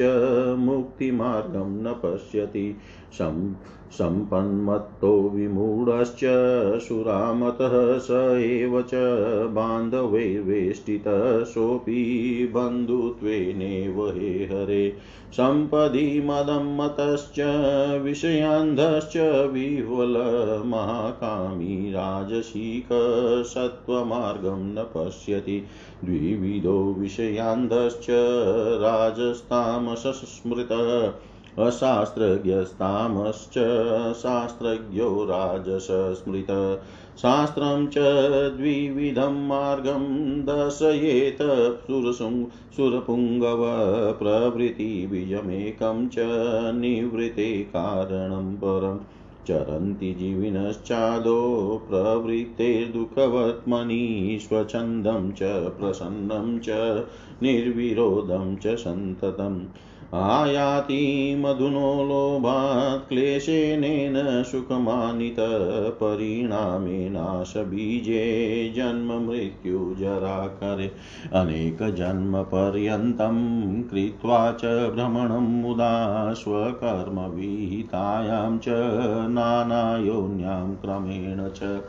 मुक्तिमार्गं 0.60 1.84
न 1.84 1.96
पश्यति। 2.06 2.76
सम्पन्मत्तो 3.14 5.30
विमूढश्च 5.30 6.20
सुरामतः 6.80 7.98
स 7.98 8.38
एव 8.42 8.82
च 8.82 8.92
बान्धवैर्वेष्टितः 9.50 11.44
सोऽपि 11.44 12.52
बन्धुत्वेनेव 12.54 14.10
हे 14.10 14.28
हरे। 14.28 14.98
सम्पदि 15.32 16.22
मदं 16.26 16.78
मतश्च, 16.78 17.36
विषयान्धश्च 18.02 19.50
विह्वलमहाकामी 19.54 21.92
राजसीकसत्त्वमार्गं 21.92 24.74
न 24.74 24.86
पश्यति। 24.98 25.66
द्विविधो 26.06 26.96
विषयान्धश्च, 27.00 28.08
राजस्तामसस्मृतः 28.82 31.14
अशास्त्रज्ञस्तामश्च 31.58 33.54
शास्त्रज्ञो 34.14 35.26
राजसस्मृत। 35.26 36.82
शास्त्रं 37.18 37.88
च 37.88 37.96
द्विविधं 38.58 39.48
मार्गं 39.48 40.42
दर्शयेत। 40.42 41.38
सुरसुं 41.88 42.46
सुरपुङ्गव 42.76 43.66
प्रभृतिबीजमेकं 44.12 46.10
च 46.10 46.16
निवृत्ते 46.76 47.60
कारणं 47.60 48.56
परम् 48.56 49.00
चरन्ति 49.48 50.14
जीविनश्चादो 50.14 51.82
प्रवृत्तेर्दुःखवत्मनि 51.90 54.40
स्वच्छन्दं 54.42 55.32
च 55.32 55.70
प्रसन्नं 55.70 56.60
च 56.60 56.68
निर्विरोधं 57.44 58.58
च 58.58 58.68
सन्ततम्। 58.68 59.66
आयाति 60.14 61.36
मधुनो 61.40 62.04
लोभात् 62.04 63.10
क्लेशेनेन 63.10 64.44
सुखमानित 64.44 65.36
परिणामे 66.00 67.10
नाशबीजे 67.10 68.24
जन्ममृत्युजराकरे 68.76 70.88
अनेकजन्मपर्यन्तं 71.40 73.38
कृत्वा 73.90 74.52
च 74.52 74.64
भ्रमणं 74.96 75.52
मुदा 75.62 75.94
स्वकर्मविहितायां 76.34 78.58
च 78.58 78.68
नानायोन्यां 79.38 80.76
क्रमेण 80.76 81.50
च 81.50 81.82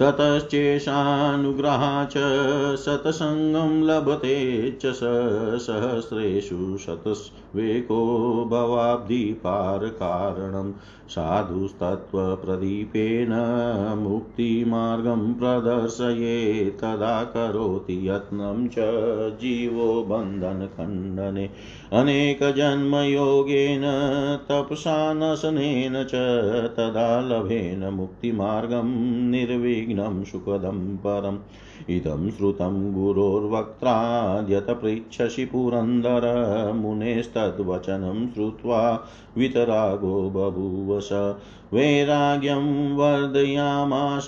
ततश्चेषानुग्रहा 0.00 1.88
च 2.12 2.20
सत्सङ्गं 2.84 3.72
लभते 3.88 4.36
च 4.82 4.92
स 5.00 5.10
सहस्रेषु 5.66 6.60
शतस् 6.84 7.24
वेको 7.56 8.44
भवाब्धिपारकारणं 8.50 10.72
साधुस्तत्त्वप्रदीपेन 11.08 13.30
मुक्तिमार्गं 13.98 15.34
प्रदर्शये 15.34 16.70
तदा 16.70 17.24
करोति 17.24 18.08
यत्नं 18.08 18.68
च 18.68 18.74
जीवो 19.40 20.02
बन्धनखण्डने। 20.02 21.50
अनेकजन्मयोगेन, 21.92 23.82
तपसा 24.48 25.12
नशनेन 25.12 26.04
च, 26.04 26.10
तदा 26.76 27.20
लभेन 27.20 27.94
मुक्तिमार्गं 27.94 29.30
निर्विघ्नं 29.30 30.24
सुखदं 30.24 30.96
परम्। 30.96 31.38
इदं 31.90 32.30
श्रुतं 32.30 32.94
गुरोर्वक्त्राद्यत 32.94 34.66
पृच्छसि 34.70 35.44
पुरन्दर 35.44 36.22
मुनेस्तद्वचनं 37.40 38.30
श्रुत्वा 38.30 39.06
वितरागो 39.38 40.30
बभूवस 40.30 41.08
वैराग्यं 41.74 42.96
वर्धयामास 42.96 44.26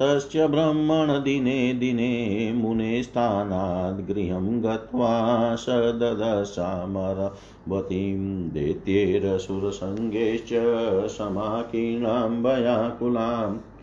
तस्य 0.00 0.46
ब्रह्मणदिने 0.46 1.74
दिने 1.74 2.52
मुनेस्थानाद् 2.52 4.10
गृहं 4.10 4.64
गत्वा 4.64 5.56
स 5.56 5.66
ददशामरवतीं 6.00 8.50
दैत्येरसुरसङ्गेश्च 8.50 10.48
समाकीर्णां 11.18 12.42
भयाकुलाम् 12.42 13.73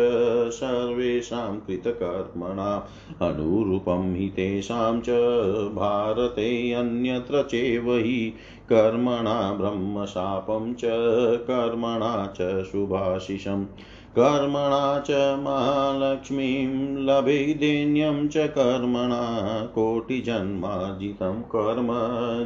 सर्वेषां 0.51 1.57
कृतकर्मणाम् 1.57 3.23
अनुरूपं 3.23 4.14
हि 4.14 4.29
तेषां 4.29 5.01
च 5.01 5.09
भारते 5.75 6.73
अन्यत्र 6.73 7.42
चैव 7.42 7.97
हि 7.97 8.35
कर्मणा 8.69 9.53
ब्रह्मशापं 9.53 10.75
च 10.75 10.81
कर्मणा 11.51 12.35
च 12.40 12.64
शुभाशिषम् 12.64 13.66
कर्मणा 14.18 14.98
च 14.98 15.37
महालक्ष्मीं 15.40 16.96
लभेदेन्यं 16.96 18.29
च 18.29 18.37
कर्मणा 18.37 19.66
कोटिजन्मार्जितं 19.66 21.40
कर्म 21.40 21.88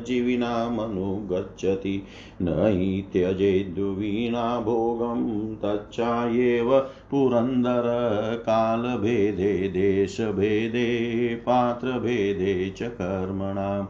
जीविनामनुगच्छति। 0.04 2.02
न 2.42 2.48
हि 2.48 3.08
त्यजेद्विना 3.12 4.60
भोगं 4.60 5.56
तच्चायेव 5.56 6.86
पुरन्दरकालभेदे, 7.10 9.68
देशभेदे, 9.68 11.34
पात्रभेदे 11.34 12.74
च 12.76 12.82
कर्मणाम् 12.82 13.86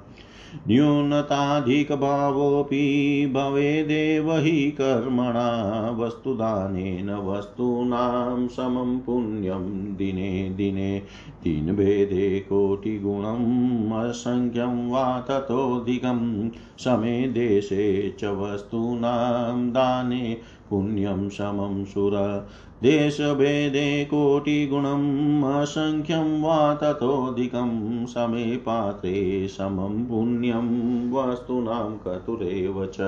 न्यूनताधिकभावोऽपि 0.68 3.30
भवेदेव 3.34 4.32
हि 4.32 4.70
कर्मणा 4.70 5.90
वस्तुदानेन 5.90 7.10
वस्तूनां 7.10 8.48
समं 8.48 8.98
पुण्यं 8.98 9.96
दिने 9.96 10.50
दिने 10.50 11.02
दिनभेदे 11.44 12.40
कोटिगुणम् 12.40 13.92
असङ्ख्यं 13.92 14.90
वा 14.90 15.20
ततोऽधिकं 15.20 16.50
समे 16.78 17.28
देशे 17.28 18.16
च 18.20 18.24
वस्तूनां 18.24 19.70
दाने 19.70 20.36
पुण्यं 20.70 21.28
समं 21.28 21.84
सुर 21.84 22.46
देशभेदे 22.82 24.04
कोटिगुणम् 24.04 25.44
असङ्ख्यं 25.44 26.42
वा 26.42 26.74
ततोऽधिकं 26.74 28.06
समे 28.06 28.56
पात्रे 28.56 29.48
समं 29.48 30.04
पुण्यं 30.04 31.12
वस्तूनां 31.12 31.98
कतुरेव 32.06 32.86
च 32.86 33.00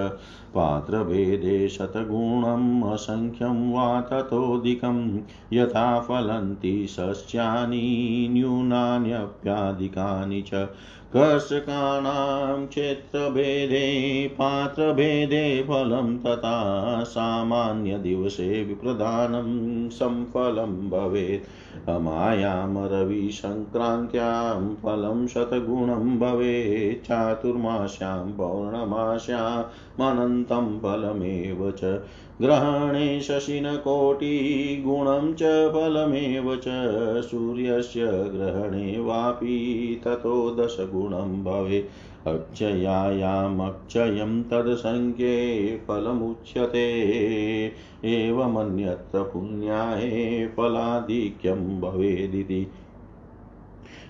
पात्रभेदे 0.56 1.68
शतगुणम् 1.68 2.92
असङ्ख्यं 2.92 3.72
वा 3.72 4.00
ततोऽधिकं 4.00 5.20
यथा 5.52 6.00
फलन्ति 6.00 6.86
सस्यानि 6.88 8.28
न्यूनान्यप्याधिकानि 8.32 10.44
च 10.52 10.68
कर्षकाणां 11.16 12.66
क्षेत्रभेदे 12.66 14.28
पात्रभेदे 14.28 15.62
फलं 15.62 16.18
तथा 16.18 17.04
सामान्यदिवसे 17.04 18.64
विप्रदानं 18.64 19.61
संफलं 19.88 20.90
भवेत्। 20.90 21.48
अमायां 21.88 22.88
रविसङ्क्रान्त्यां 22.88 24.74
फलं 24.74 25.26
शतगुणं 25.26 26.18
भवेत्। 26.18 27.06
चातुर्मास्यां 27.06 28.32
पौर्णमास्यामनन्तं 28.32 30.78
फलमेव 30.78 31.70
च। 31.70 32.02
ग्रहणे 32.42 33.20
शशिनकोटिगुणं 33.20 35.34
च 35.34 35.72
फलमेव 35.72 36.56
च। 36.56 36.64
सूर्यस्य 37.22 38.06
ग्रहणे 38.06 39.00
वापि 39.00 40.00
ततो 40.04 40.54
दशगुणं 40.54 41.44
भवेत्। 41.44 42.11
अक्षयायामक्षयं 42.26 44.42
तदसङ्ख्ये 44.42 45.84
फलमुच्यते। 45.88 46.86
एवमन्यत्र 48.04 49.22
पुण्याये 49.22 50.52
फलाधिक्यं 50.56 51.80
भवेदिति। 51.80 52.66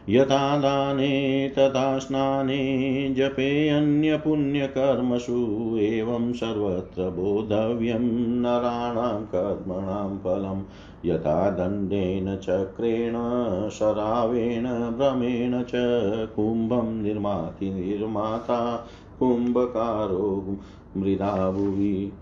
यथा 0.09 0.57
दाने 0.57 1.49
तथा 1.59 1.99
स्नाने 1.99 3.15
जपेऽन्यपुण्यकर्मसु 3.17 4.17
एवं 5.81 6.33
सर्वत्र 6.33 7.03
बोधव्यं 7.11 8.01
नराणां 8.41 9.23
कर्मणां 9.23 10.19
फलं। 10.19 10.63
यथा 11.05 11.51
दण्डेन 11.51 12.37
चक्रेण, 12.37 13.13
शरावेण, 13.69 14.65
भ्रमेण 14.69 15.63
च 15.63 15.73
कुम्भं 16.37 17.03
निर्माति 17.03 17.71
निर्माता, 17.71 18.87
कुम्भकारो 19.19 20.59
मृदा 20.97 21.51
भुवि। 21.51 22.13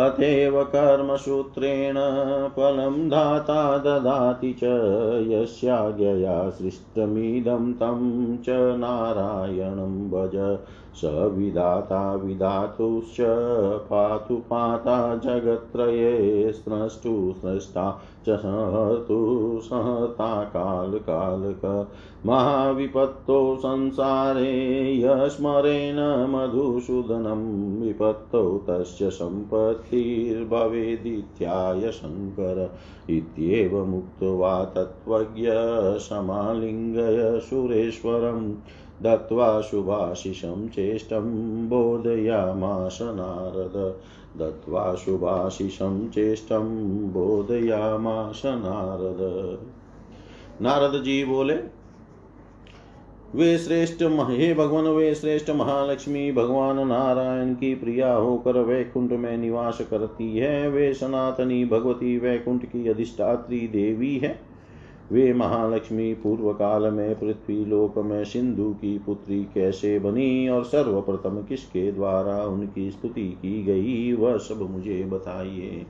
तथैव 0.00 0.64
कर्मसूत्रेण 0.64 1.94
फलं 2.48 3.08
धाता 3.08 3.78
ददाति 3.78 4.52
च 4.52 4.64
यस्याज्ञया 5.28 6.50
सृष्टमिदं 6.50 7.72
तं 7.72 8.36
च 8.36 8.46
नारायणं 8.50 10.10
भज। 10.10 10.58
स 10.96 11.00
विधाता 11.04 12.14
विधातुश्च 12.14 13.16
पातु 13.90 14.36
पाता 14.36 15.16
जगत्त्रये 15.16 16.52
स्रष्टु 16.52 17.34
स्रष्टा 17.38 18.02
च 18.28 18.30
सहतु 18.30 19.60
सहता 19.62 20.44
कालकालक। 20.44 21.88
महाविपत्तौ 22.26 23.56
संसारे 23.56 25.00
यस्मरेण 25.00 26.32
मधुसूदनं 26.32 27.82
विपत्तौ 27.82 28.58
तस्य 28.58 29.10
सम्पत्तिर्भवेदित्याय 29.10 31.90
शङ्कर। 31.90 32.74
इत्येवमुक्त्वा 33.10 34.64
तत्त्वज्ञ 34.64 35.48
समालिङ्गय 35.98 37.40
सुरेश्वरम्। 37.40 38.54
दत्त्वा 39.02 39.60
शुभाशिषं 39.60 40.68
चेष्टं 40.68 41.22
बोधयामास 41.68 42.98
नारद 43.02 44.00
दत्त्वा 44.42 44.94
शुभाशिषं 44.94 46.08
चेष्टं 46.10 46.86
बोधयामास 47.12 48.42
नारद 48.44 49.58
नारद 50.62 51.02
जी 51.02 51.24
बोले, 51.24 51.56
वे 53.34 53.58
श्रेष्ठ 53.58 54.02
हे 54.02 54.54
भगवान, 54.54 54.84
वे 54.84 55.14
श्रेष्ठ 55.14 55.50
महालक्ष्मी, 55.50 56.32
भगवान 56.32 56.88
नारायण 56.88 57.54
की 57.54 57.74
प्रिया 57.74 58.14
होकर 58.14 58.58
वैकुंठ 58.58 59.10
में 59.10 59.38
निवास 59.38 59.78
करती 59.90 60.38
है। 60.38 60.68
वे 60.68 60.94
सनातनी 60.94 61.64
भगवती 61.64 62.18
वैकुंठ 62.18 62.64
की 62.64 62.88
अधिष्ठात्री 62.88 63.58
देवी 63.58 64.18
है। 64.18 64.55
वे 65.12 65.32
महालक्ष्मी 65.32 66.12
पूर्व 66.14 66.52
काल 66.52 66.82
में 66.82 67.18
पृथ्वी 67.18 67.64
लोक 67.64 67.98
में 67.98 68.24
सिंधु 68.24 68.70
की 68.72 68.98
पुत्री 68.98 69.42
कैसे 69.54 69.98
बनी 69.98 70.48
और 70.48 70.64
सर्वप्रथम 70.64 71.42
किसके 71.42 71.92
द्वारा 71.92 72.44
उनकी 72.44 72.90
स्तुति 72.90 73.28
की 73.42 73.62
गई 73.62 74.12
वह 74.12 74.36
सब 74.38 74.68
मुझे 74.70 75.02
बताइए। 75.04 75.86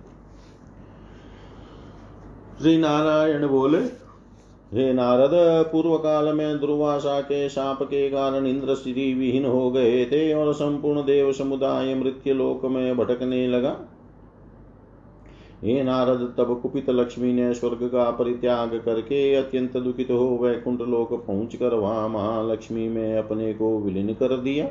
श्री 2.58 2.76
नारायण 2.78 3.46
बोले 3.46 3.78
हे 4.72 4.92
नारद 4.92 5.30
पूर्व 5.72 5.96
काल 5.96 6.32
में 6.34 6.58
दुर्वासा 6.60 7.20
के 7.20 7.48
शाप 7.48 7.82
के 7.82 8.08
कारण 8.08 8.46
इंद्र 8.46 8.74
श्री 8.74 9.12
विहीन 9.14 9.44
हो 9.44 9.70
गए 9.70 10.04
थे 10.04 10.32
और 10.34 10.52
संपूर्ण 10.54 11.02
देव 11.02 11.32
समुदाय 11.32 11.94
मृत्यु 11.94 12.34
लोक 12.34 12.64
में 12.64 12.96
भटकने 12.96 13.46
लगा। 13.48 13.76
हे 15.64 15.82
नारद, 15.82 16.34
तब 16.38 16.60
कुपित 16.62 16.90
लक्ष्मी 16.90 17.32
ने 17.32 17.52
स्वर्ग 17.54 17.78
का 17.84 18.10
परित्याग 18.10 18.74
करके 18.84 19.34
अत्यंत 19.34 19.76
दुखित 19.76 20.10
हो 20.10 20.38
वैकुंठ 20.42 20.80
लोक 20.80 21.12
पहुँच 21.26 21.56
कर 21.56 21.74
वहाँ 21.74 22.08
महालक्ष्मी 22.08 22.88
में 22.88 23.16
अपने 23.18 23.52
को 23.54 23.78
विलीन 23.78 24.14
कर 24.14 24.36
दिया। 24.36 24.68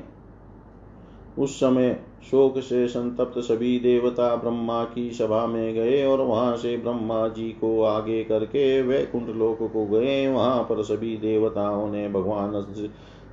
उस 1.39 1.55
समय 1.55 1.93
शोक 2.23 2.59
से 2.59 2.87
संतप्त 2.87 3.39
सभी 3.39 3.79
देवता 3.79 4.35
ब्रह्मा 4.35 4.83
की 4.83 5.09
सभा 5.11 5.45
में 5.47 5.73
गए 5.73 6.05
और 6.05 6.21
वहाँ 6.21 6.55
से 6.57 6.77
ब्रह्मा 6.77 7.27
जी 7.27 7.49
को 7.51 7.81
आगे 7.83 8.23
करके 8.23 8.81
वैकुंठ 8.81 9.29
लोक 9.29 9.57
को 9.73 9.85
गए। 9.85 10.27
वहाँ 10.27 10.63
पर 10.63 10.83
सभी 10.83 11.17
देवताओं 11.17 11.91
ने 11.91 12.07
भगवान 12.09 12.65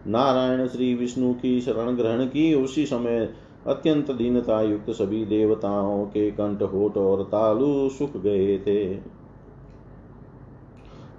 नारायण 0.07 0.67
श्री 0.67 0.95
विष्णु 0.95 1.33
की 1.35 1.61
शरण 1.61 1.97
ग्रहण 1.97 2.27
की। 2.27 2.55
उसी 2.55 2.87
समय 2.87 3.29
अत्यंत 3.67 4.11
दीनता 4.11 4.63
युक्त 4.63 4.91
सभी 4.91 5.25
देवताओं 5.25 6.05
के 6.05 6.31
कंठ 6.31 6.63
होठ 6.63 6.97
और 6.97 7.23
तालु 7.23 7.89
सुख 7.89 8.17
गए 8.17 8.59
थे। 8.59 8.95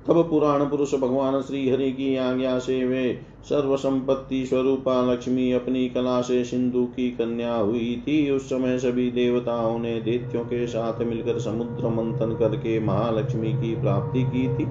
तब 0.08 0.30
पुराण 0.30 0.70
पुरुष 0.70 0.96
भगवान 0.96 1.42
श्री 1.42 1.70
हरि 1.70 1.92
की 1.92 2.16
आज्ञा 2.16 2.60
से 2.60 2.86
वे 2.86 3.22
सर्व 3.44 3.76
संपत्ति 3.76 4.46
स्वरूपा 4.46 4.94
लक्ष्मी 5.12 5.52
अपनी 5.52 5.88
कला 5.90 6.22
से 6.22 6.44
सिंधु 6.44 6.84
की 6.86 7.10
कन्या 7.12 7.56
हुई 7.56 8.04
थी। 8.08 8.30
उस 8.32 8.46
समय 8.50 8.78
सभी 8.80 9.10
देवताओं 9.12 9.80
ने 9.80 10.00
दैत्यों 10.02 10.44
के 10.44 10.68
साथ 10.68 11.02
मिलकर 11.02 11.40
समुद्र 11.40 11.90
मंथन 11.90 12.36
करके 12.40 12.80
महालक्ष्मी 12.80 13.52
की 13.54 13.76
प्राप्ति 13.76 14.24
की 14.26 14.48
थी। 14.50 14.66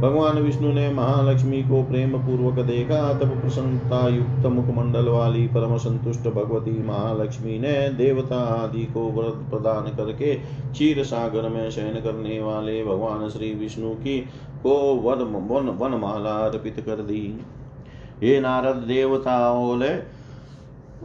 भगवान 0.00 0.38
विष्णु 0.38 0.72
ने 0.72 0.88
महालक्ष्मी 0.94 1.62
को 1.62 1.82
प्रेम 1.82 2.16
पूर्वक 2.18 2.64
देखा। 2.66 3.12
तब 3.14 3.40
प्रसन्नता 3.40 4.08
युक्त 4.08 4.46
मुखमंडल 4.46 5.08
वाली 5.08 5.46
परम 5.46 5.76
संतुष्ट 5.76 6.28
भगवती 6.28 6.82
महालक्ष्मी 6.82 7.58
ने 7.58 7.88
देवता 7.94 8.40
आदि 8.54 8.84
को 8.84 9.10
व्रत 9.10 9.46
प्रदान 9.50 9.96
करके 9.96 10.34
क्षीर 10.34 11.02
सागर 11.04 11.48
में 11.48 11.70
शयन 11.70 12.00
करने 12.00 12.40
वाले 12.40 12.82
भगवान 12.84 13.28
श्री 13.28 13.52
विष्णु 13.54 13.94
की 13.94 14.18
को 14.62 14.74
वन 15.04 15.24
वन 15.48 15.68
वनमाला 15.78 16.36
अर्पित 16.46 16.80
कर 16.80 17.02
दी। 17.02 17.22
हे 18.22 18.40
नारद 18.40 18.76
देवताओं 18.76 19.76
ने 19.76 19.88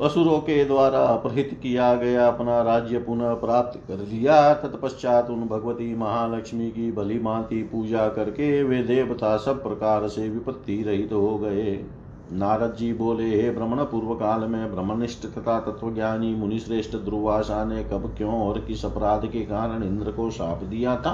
असुरों 0.01 0.37
के 0.39 0.63
द्वारा 0.65 0.99
अपहृत 0.99 1.49
किया 1.63 1.93
गया 1.95 2.27
अपना 2.27 2.61
राज्य 2.61 2.99
पुनः 2.99 3.33
प्राप्त 3.33 3.79
कर 3.87 3.97
लिया। 3.97 4.53
तत्पश्चात 4.53 5.29
उन 5.29 5.41
भगवती 5.41 5.95
महालक्ष्मी 5.95 6.69
की 6.69 6.91
भली 6.91 7.19
माती 7.19 7.61
पूजा 7.63 8.07
करके 8.07 8.63
वे 8.63 8.83
देवता 8.83 9.35
सब 9.37 9.63
प्रकार 9.63 10.07
से 10.07 10.29
विपत्ति 10.29 10.81
रहित 10.83 11.09
तो 11.09 11.21
हो 11.21 11.37
गए। 11.37 11.85
नारद 12.31 12.75
जी 12.79 12.93
बोले, 12.93 13.29
हे 13.41 13.49
भ्रमण 13.51 13.83
पूर्व 13.83 14.13
काल 14.15 14.41
में 14.41 14.73
ब्रह्मनिष्ठ 14.73 15.25
तथा 15.25 15.59
तत्वज्ञानी 15.59 16.33
मुनिश्रेष्ठ 16.35 16.95
ध्रुवासा 16.95 17.63
ने 17.65 17.83
कब 17.83 18.13
क्यों 18.17 18.33
और 18.47 18.59
किस 18.59 18.85
अपराध 18.85 19.25
के 19.25 19.41
कारण 19.41 19.83
इंद्र 19.83 20.11
को 20.11 20.29
शाप 20.31 20.63
दिया 20.63 20.95
था? 20.95 21.13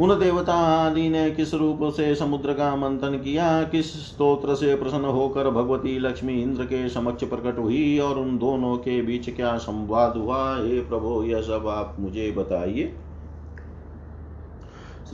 उन 0.00 0.20
देवता 0.20 0.54
आदि 0.54 1.08
ने 1.08 1.30
किस 1.30 1.54
रूप 1.54 1.78
से 1.82 2.14
समुद्र 2.14 2.52
का 2.52 2.76
मंथन 2.76 3.20
किया, 3.24 3.62
किस 3.62 3.92
स्तोत्र 4.06 4.54
से 4.54 4.74
प्रसन्न 4.74 5.04
होकर 5.04 5.50
भगवती 5.50 5.98
लक्ष्मी 5.98 6.42
इंद्र 6.42 6.64
के 6.64 6.88
समक्ष 6.88 7.24
प्रकट 7.24 7.58
हुई 7.58 7.98
और 7.98 8.18
उन 8.18 8.38
दोनों 8.38 8.76
के 8.76 9.02
बीच 9.02 9.30
क्या 9.36 9.56
संवाद 9.56 10.16
हुआ? 10.16 10.56
हे 10.56 10.80
प्रभु, 10.80 11.22
यह 11.22 11.40
सब 11.40 11.66
आप 11.66 11.96
मुझे 12.00 12.30
बताइए। 12.30 12.92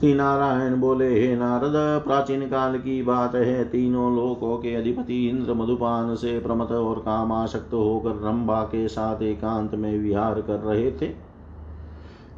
श्री 0.01 0.15
नारायण 0.15 0.77
बोले, 0.77 1.21
हे 1.21 1.37
नारद, 1.37 2.05
प्राचीन 2.05 2.49
काल 2.49 2.79
की 2.79 3.03
बात 3.03 3.35
है। 3.35 3.65
तीनों 3.65 4.17
लोकों 4.17 4.57
के 4.59 4.75
अधिपति 4.75 5.29
इंद्र 5.29 5.55
मधुपान 5.55 6.15
से 6.15 6.39
प्रमत 6.39 6.73
और 6.73 6.99
कामाशक्त 6.99 7.75
होकर 7.75 8.11
रंबा 8.11 8.63
के 8.63 8.89
साथ 8.89 9.23
एकांत 9.23 9.75
में 9.75 9.99
विहार 9.99 10.41
कर 10.41 10.57
रहे 10.57 10.91
थे। 10.91 11.11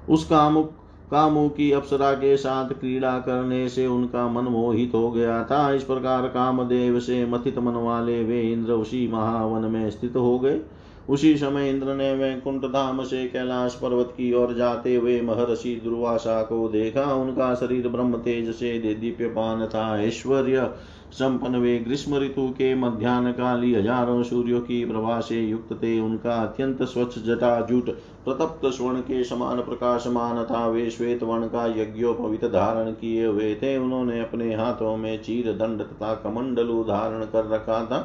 उस 0.08 0.24
कामुक 0.24 0.75
कामू 1.10 1.48
की 1.48 1.70
अप्सरा 1.72 2.12
के 2.12 2.36
साथ 2.36 2.68
क्रीड़ा 2.70 3.18
करने 3.18 3.68
से 3.68 3.86
उनका 3.86 4.28
मन 4.28 4.44
मोहित 4.44 4.92
हो 4.94 5.10
गया 5.10 5.44
था। 5.44 5.72
इस 5.72 5.82
प्रकार 5.82 6.22
कामदेव 6.22 7.00
से 7.00 7.26
मथित 7.26 7.58
मन 7.58 7.72
वाले 7.72 8.24
वे 8.24 8.42
इंद्र 8.42 8.72
उसी 8.72 9.08
महावन 9.08 9.70
में 9.70 9.90
स्थित 9.90 10.16
हो 10.16 10.38
गए। 10.38 10.60
उसी 11.08 11.36
समय 11.36 11.70
इंद्र 11.70 11.94
ने 11.94 12.14
वैकुंठ 12.14 12.64
धाम 12.64 13.02
से 13.02 13.28
कैलाश 13.28 13.74
पर्वत 13.74 14.06
की 14.06 14.32
ओर 14.32 14.54
जाते 14.54 14.94
हुए 14.94 15.20
महर्षि 15.20 15.80
दुर्वासा 15.84 16.42
को 16.42 16.68
देखा। 16.68 17.14
उनका 17.14 17.54
शरीर 17.54 17.88
ब्रह्म 17.88 18.16
तेज 18.16 18.50
से 18.50 18.94
दीप्यपान 18.94 19.66
था। 19.66 20.02
ऐश्वर्य 20.02 20.70
संपन्न 21.12 21.56
वे 21.56 21.78
ग्रीष्म 21.78 22.16
ऋतु 22.16 22.48
के 22.48 22.74
मध्यान्ह 22.74 23.30
काली 23.32 23.72
हज़ारों 23.74 24.22
सूर्यों 24.22 24.60
की 24.60 24.84
प्रभा 24.84 25.20
से 25.20 25.40
युक्त 25.40 25.72
थे 25.72 25.98
उनका 26.00 26.34
अत्यंत 26.34 26.82
स्वच्छ 26.82 27.18
जटा 27.18 27.60
जूट, 27.60 27.90
प्रतप्त 28.24 28.66
स्वर्ण 28.66 29.00
के 29.00 29.22
समान 29.24 29.60
प्रकाशमान 29.60 30.42
था। 30.44 30.66
वे 30.68 30.88
श्वेत 30.90 31.22
वर्ण 31.22 31.46
का 31.46 31.66
यज्ञोपवित 31.76 32.44
धारण 32.44 32.90
किए 32.92 33.26
हुए 33.26 33.54
थे। 33.54 33.76
उन्होंने 33.78 34.20
अपने 34.20 34.54
हाथों 34.54 34.96
में 34.96 35.22
चीर 35.22 35.52
दंड 35.52 35.82
तथा 35.82 36.14
कमंडलु 36.14 36.82
धारण 36.84 37.24
कर 37.24 37.46
रखा 37.46 37.84
था। 37.84 38.02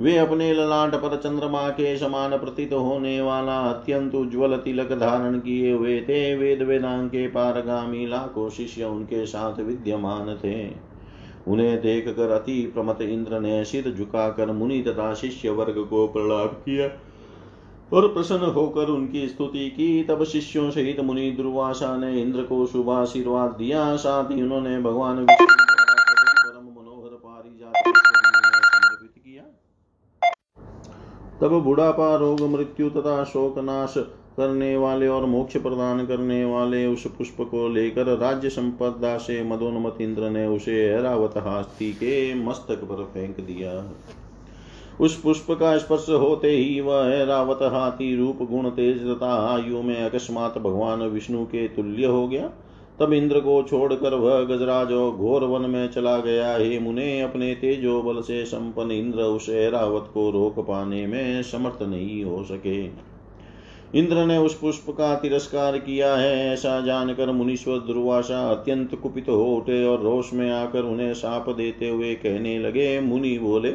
वे 0.00 0.16
अपने 0.18 0.52
ललाट 0.54 0.94
पर 0.94 1.16
चंद्रमा 1.16 1.68
के 1.68 1.96
समान 1.98 2.36
प्रतीत 2.38 2.72
होने 2.72 3.20
वाला 3.20 3.58
अत्यंत 3.60 4.14
उज्ज्वल 4.14 4.56
तिलक 4.56 4.92
धारण 4.92 5.38
किए 5.38 5.72
हुए 5.72 6.00
थे। 6.00 6.36
वेद 6.36 6.62
वेदांग 6.62 7.08
के 7.08 7.26
पारगामी 7.28 8.06
लाखों 8.06 8.48
शिष्य 8.50 8.84
उनके 8.84 9.26
साथ 9.26 9.60
विद्यमान 9.60 10.36
थे। 10.44 10.89
उन्हें 11.48 11.80
देख 11.80 12.08
कर 12.08 12.30
अति 12.30 12.70
प्रमत 12.74 13.00
इंद्र 13.00 13.40
ने 13.40 13.64
सिर 13.64 13.90
झुकाकर 13.90 14.52
मुनि 14.52 14.82
तथा 14.82 15.14
शिष्य 15.14 15.50
वर्ग 15.50 15.86
को 15.90 16.06
प्रणाम 16.06 16.46
किया 16.46 16.88
और 17.96 18.08
प्रसन्न 18.08 18.50
होकर 18.50 18.88
उनकी 18.88 19.28
स्तुति 19.28 19.70
की। 19.70 20.04
तब 20.04 20.24
शिष्यों 20.24 20.70
सहित 20.70 21.00
मुनि 21.00 21.30
दुर्वासा 21.30 21.96
ने 21.96 22.22
इंद्र 22.22 22.42
को 22.42 22.66
शुभ 22.66 22.90
आशीर्वाद 22.90 23.50
दिया। 23.50 23.96
साथ 23.96 24.30
ही 24.30 24.42
उन्होंने 24.42 24.80
भगवान 24.80 25.18
विष्णु 25.18 25.46
तब 31.42 31.48
बुढ़ापा 31.48 32.16
रोग 32.16 32.40
मृत्यु 32.40 32.90
तथा 32.90 33.24
शोक 33.24 33.58
नाश 33.58 33.94
करने 34.40 34.76
वाले 34.76 35.08
और 35.08 35.26
मोक्ष 35.26 35.56
प्रदान 35.56 36.06
करने 36.06 36.44
वाले 36.44 36.86
उस 36.86 37.06
पुष्प 37.06 37.36
को 37.40 37.68
लेकर 37.68 38.06
राज्य 38.18 38.48
संपदा 38.48 39.16
से 39.18 39.42
मदोन्मत 39.44 40.00
इंद्र 40.00 40.30
ने 40.30 40.46
उसे 40.46 40.76
ऐरावत 40.88 41.36
हाथी 41.36 41.92
के 41.92 42.34
मस्तक 42.34 42.84
पर 42.84 43.04
फेंक 43.14 43.40
दिया। 43.40 43.72
उस 45.00 45.20
पुष्प 45.20 45.46
का 45.50 45.76
स्पर्श 45.78 46.06
होते 46.08 46.50
ही 46.50 46.80
वह 46.80 47.10
ऐरावत 47.14 47.58
हाथी 47.62 48.16
रूप, 48.16 48.38
गुण, 48.50 48.70
तेज 48.70 48.98
तथा 48.98 49.34
आयु 49.54 49.82
में 49.82 49.96
अकस्मात 50.02 50.58
भगवान 50.58 51.02
विष्णु 51.02 51.44
के 51.44 51.68
तुल्य 51.68 52.06
हो 52.06 52.26
गया। 52.28 52.50
तब 53.00 53.12
इंद्र 53.12 53.40
को 53.40 53.62
छोड़कर 53.62 54.14
वह 54.14 54.40
गजराज 54.44 54.92
और 54.92 55.10
घोर 55.10 55.44
वन 55.44 55.70
में 55.70 55.90
चला 55.90 56.16
गया। 56.18 56.56
हे 56.56 56.78
मुने, 56.78 57.20
अपने 57.20 57.54
तेजो 57.54 58.00
बल 58.02 58.20
से 58.20 58.44
संपन्न 58.44 58.90
इंद्र 58.90 59.18
उस 59.18 59.48
ऐरावत 59.48 60.10
को 60.14 60.30
रोक 60.30 60.58
पाने 60.68 61.06
में 61.06 61.42
समर्थ 61.42 61.82
नहीं 61.82 62.24
हो 62.24 62.42
सके। 62.44 63.09
इंद्र 63.94 64.24
ने 64.26 64.38
उस 64.38 64.58
पुष्प 64.58 64.90
का 64.90 65.14
तिरस्कार 65.14 65.78
किया 65.78 66.14
है, 66.16 66.52
ऐसा 66.52 66.80
जानकर 66.80 67.30
मुनीश्वर 67.30 67.78
दुर्वासा 67.78 68.50
अत्यंत 68.50 68.94
कुपित 68.94 69.28
हो 69.28 69.44
उठे 69.44 69.84
और 69.86 70.02
रोष 70.02 70.32
में 70.32 70.50
आकर 70.50 70.82
उन्हें 70.82 71.14
साप 71.14 71.48
देते 71.50 71.88
हुए 71.88 72.14
कहने 72.14 72.58
लगे, 72.58 73.00
मुनि 73.00 73.38
बोले, 73.38 73.70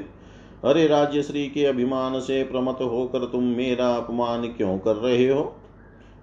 अरे 0.63 0.88
राज्यश्री 0.88 1.47
के 1.47 1.66
अभिमान 1.66 2.20
से 2.20 2.43
प्रमत 2.43 2.78
होकर 2.82 3.20
तुम 3.20 3.43
मेरा 3.43 3.89
अपमान 3.89 4.41
क्यों 4.41 4.78
कर 4.80 4.95
रहे 4.95 5.30
हो? 5.30 5.55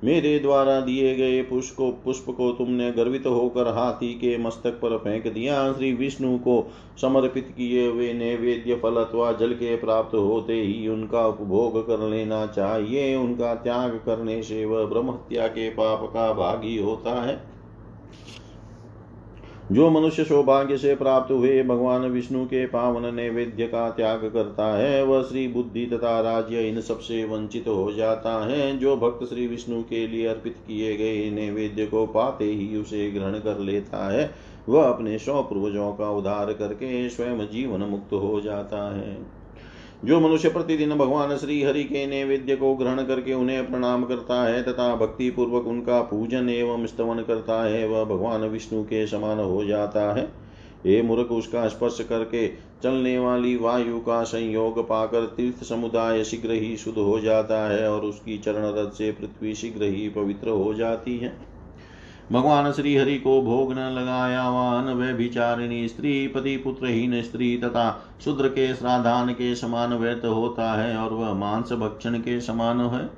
मेरे 0.04 0.38
द्वारा 0.38 0.80
दिए 0.80 1.14
गए 1.14 1.42
पुष्प 1.42 1.74
को 1.76 1.90
पुष्प 2.04 2.26
को 2.30 2.52
तुमने 2.52 2.90
गर्वित 2.92 3.26
होकर 3.26 3.68
हाथी 3.68 4.12
के 4.14 4.38
मस्तक 4.38 4.70
पर 4.70 4.96
फेंक 4.98 5.26
दिया। 5.34 5.72
श्री 5.72 5.92
विष्णु 5.92 6.38
को 6.38 6.72
समर्पित 7.02 7.54
किए 7.56 7.86
हुए 7.86 8.12
नैवेद्य 8.12 8.74
फल 8.74 8.96
अथवा 8.96 9.32
जल 9.32 9.52
के 9.52 9.76
प्राप्त 9.76 10.14
होते 10.14 10.52
ही 10.52 10.88
उनका 10.88 11.26
उपभोग 11.26 11.86
कर 11.86 12.08
लेना 12.08 12.46
चाहिए। 12.46 13.14
उनका 13.16 13.54
त्याग 13.54 13.90
करने 14.06 14.42
से 14.42 14.64
वह 14.64 14.84
ब्रह्महत्या 14.84 15.46
के 15.46 15.70
पाप 15.70 16.10
का 16.14 16.32
भागी 16.32 16.76
होता 16.78 17.22
है। 17.22 17.51
जो 19.72 19.88
मनुष्य 19.90 20.24
सौभाग्य 20.24 20.76
से 20.78 20.94
प्राप्त 20.94 21.30
हुए 21.32 21.62
भगवान 21.62 22.00
विष्णु 22.00 22.44
के 22.44 22.66
पावन 22.66 23.14
नैवेद्य 23.14 23.66
का 23.66 23.88
त्याग 23.90 24.24
करता 24.34 24.66
है, 24.76 25.02
वह 25.04 25.22
श्री 25.22 25.46
बुद्धि 25.48 25.86
तथा 25.86 26.20
राज्य 26.20 26.68
इन 26.68 26.80
सबसे 26.80 27.24
वंचित 27.24 27.68
हो 27.68 27.92
जाता 27.92 28.44
है। 28.46 28.78
जो 28.78 28.96
भक्त 28.96 29.24
श्री 29.28 29.46
विष्णु 29.46 29.82
के 29.82 30.06
लिए 30.06 30.26
अर्पित 30.26 30.56
किए 30.66 30.96
गए 30.96 31.30
नैवेद्य 31.30 31.86
को 31.86 32.06
पाते 32.06 32.44
ही 32.44 32.76
उसे 32.76 33.10
ग्रहण 33.10 33.38
कर 33.38 33.58
लेता 33.58 34.08
है, 34.12 34.30
वह 34.68 34.84
अपने 34.84 35.18
सौ 35.18 35.42
पूर्वजों 35.42 35.92
का 35.92 36.10
उद्धार 36.10 36.52
करके 36.52 37.08
स्वयं 37.08 37.38
जीवन 37.38 37.80
मुक्त 37.80 38.12
हो 38.12 38.40
जाता 38.40 38.96
है। 38.96 39.41
जो 40.04 40.18
मनुष्य 40.20 40.48
प्रतिदिन 40.48 40.94
भगवान 40.94 41.36
श्री 41.36 41.62
हरि 41.62 41.82
के 41.84 42.06
नैवेद्य 42.06 42.54
को 42.56 42.74
ग्रहण 42.74 43.02
करके 43.02 43.34
उन्हें 43.34 43.66
प्रणाम 43.70 44.04
करता 44.04 44.42
है 44.44 44.62
तथा 44.62 44.94
भक्ति 44.96 45.30
पूर्वक 45.30 45.66
उनका 45.66 46.00
पूजन 46.02 46.48
एवं 46.48 46.86
स्तवन 46.86 47.22
करता 47.22 47.62
है, 47.64 47.86
वह 47.88 48.04
भगवान 48.04 48.40
विष्णु 48.40 48.82
के 48.84 49.06
समान 49.06 49.38
हो 49.38 49.64
जाता 49.64 50.12
है। 50.14 50.28
ये 50.86 51.02
मूर्ख, 51.02 51.30
उसका 51.32 51.68
स्पर्श 51.68 52.00
करके 52.08 52.46
चलने 52.82 53.18
वाली 53.18 53.56
वायु 53.56 53.98
का 53.98 54.22
संयोग 54.24 54.80
पाकर 54.88 55.26
तीर्थ 55.26 55.62
समुदाय 55.64 56.24
शीघ्र 56.24 56.52
ही 56.52 56.76
शुद्ध 56.76 56.98
हो 56.98 57.18
जाता 57.20 57.68
है 57.70 57.88
और 57.90 58.00
उसकी 58.00 58.38
चरण 58.38 58.64
रथ 58.74 58.90
से 58.90 59.12
पृथ्वी 59.12 59.54
शीघ्र 59.54 59.84
ही 59.84 60.08
पवित्र 60.08 60.48
हो 60.48 60.74
जाती 60.74 61.16
है। 61.18 61.51
भगवान 62.32 62.70
श्री 62.72 62.96
हरि 62.96 63.16
को 63.18 63.40
भोग 63.42 63.72
न 63.72 63.78
लगाया 63.78 64.48
वान 64.50 64.84
व्यभिचारिणी 64.84 65.88
स्त्री, 65.88 66.28
पति 66.28 66.56
पुत्रहीन 66.56 67.22
स्त्री 67.22 67.56
तथा 67.56 68.04
शूद्र 68.24 68.48
के 68.48 68.74
श्राधान 68.74 69.32
के 69.32 69.54
समान 69.54 69.92
व्यर्थ 69.94 70.24
होता 70.24 70.72
है 70.72 70.96
और 70.96 71.12
वह 71.12 71.34
मांस 71.34 71.72
भक्षण 71.72 72.18
के 72.18 72.40
समान 72.40 72.80
है। 72.80 73.10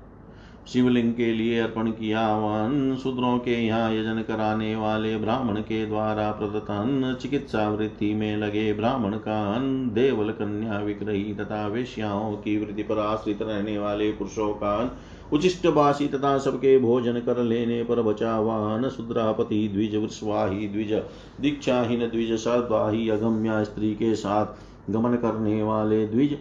शिवलिंग 0.73 1.13
के 1.15 1.33
लिए 1.33 1.61
अर्पण 1.61 1.91
किया 1.91 2.27
वन, 2.37 2.97
शूद्रों 3.03 3.39
के 3.39 3.55
यहाँ 3.67 3.93
यजन 3.93 4.23
कराने 4.29 4.75
वाले 4.77 5.17
ब्राह्मण 5.17 5.61
के 5.63 5.87
द्वारा 5.87 6.31
प्रदत्त 6.33 6.71
अन्न 6.71 7.15
चिकित्सा 7.15 7.69
वृत्ति 7.69 8.13
में 8.15 8.37
लगे 8.37 8.73
ब्राह्मण 8.73 9.17
का 9.19 9.41
अन्न, 9.55 9.91
देवल 9.95 10.31
कन्या 10.33 10.79
विग्रही 10.79 11.35
तथा 11.35 11.67
वेश्याओं 11.67 12.37
की 12.37 12.59
वृद्धि 12.59 12.83
पर 12.83 12.99
आश्रित 12.99 13.43
रहने 13.43 13.79
वाले 13.79 14.13
पुरुषों 14.13 14.55
का 14.55 14.77
अन्न 14.77 14.91
उचिष्ट 15.33 15.67
बासी 15.67 16.07
तथा 16.09 16.39
सबके 16.39 16.79
भोजन 16.79 17.13
कर 17.13 17.39
लेने 17.39 17.83
पर 17.85 18.03
बचा 18.03 18.39
वाहन 18.41 18.89
शुद्रापति 18.89 19.69
द्विज 19.69 19.97
वृषवाही, 19.97 20.69
द्विज 20.69 20.93
दीक्षाहीन, 21.41 22.01
द्विज 22.01 22.33
सद्वाही 22.33 23.09
अगम्या 23.09 23.63
स्त्री 23.65 23.95
के 23.95 24.15
साथ 24.15 24.91
गमन 24.91 25.17
करने 25.17 25.63
वाले 25.63 26.07
द्विज। 26.07 26.39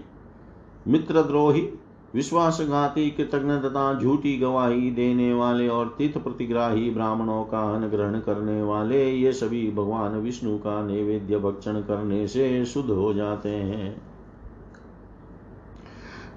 मित्रद्रोही, 0.87 1.69
विश्वासघाती 2.15 3.09
कृतज्ञ 3.09 3.69
तथा 3.69 3.99
झूठी 3.99 4.37
गवाही 4.37 4.91
देने 4.91 5.33
वाले 5.33 5.67
और 5.67 5.95
तीर्थ 5.97 6.17
प्रतिग्राही 6.17 6.89
ब्राह्मणों 6.89 7.43
का 7.43 7.61
अनुग्रहण 7.75 8.19
करने 8.19 8.61
वाले, 8.63 9.11
ये 9.11 9.33
सभी 9.33 9.71
भगवान 9.71 10.11
विष्णु 10.11 10.57
का 10.57 10.81
नैवेद्य 10.83 11.37
भक्षण 11.37 11.81
करने 11.81 12.27
से 12.27 12.65
शुद्ध 12.65 12.89
हो 12.89 13.13
जाते 13.13 13.49
हैं। 13.49 14.12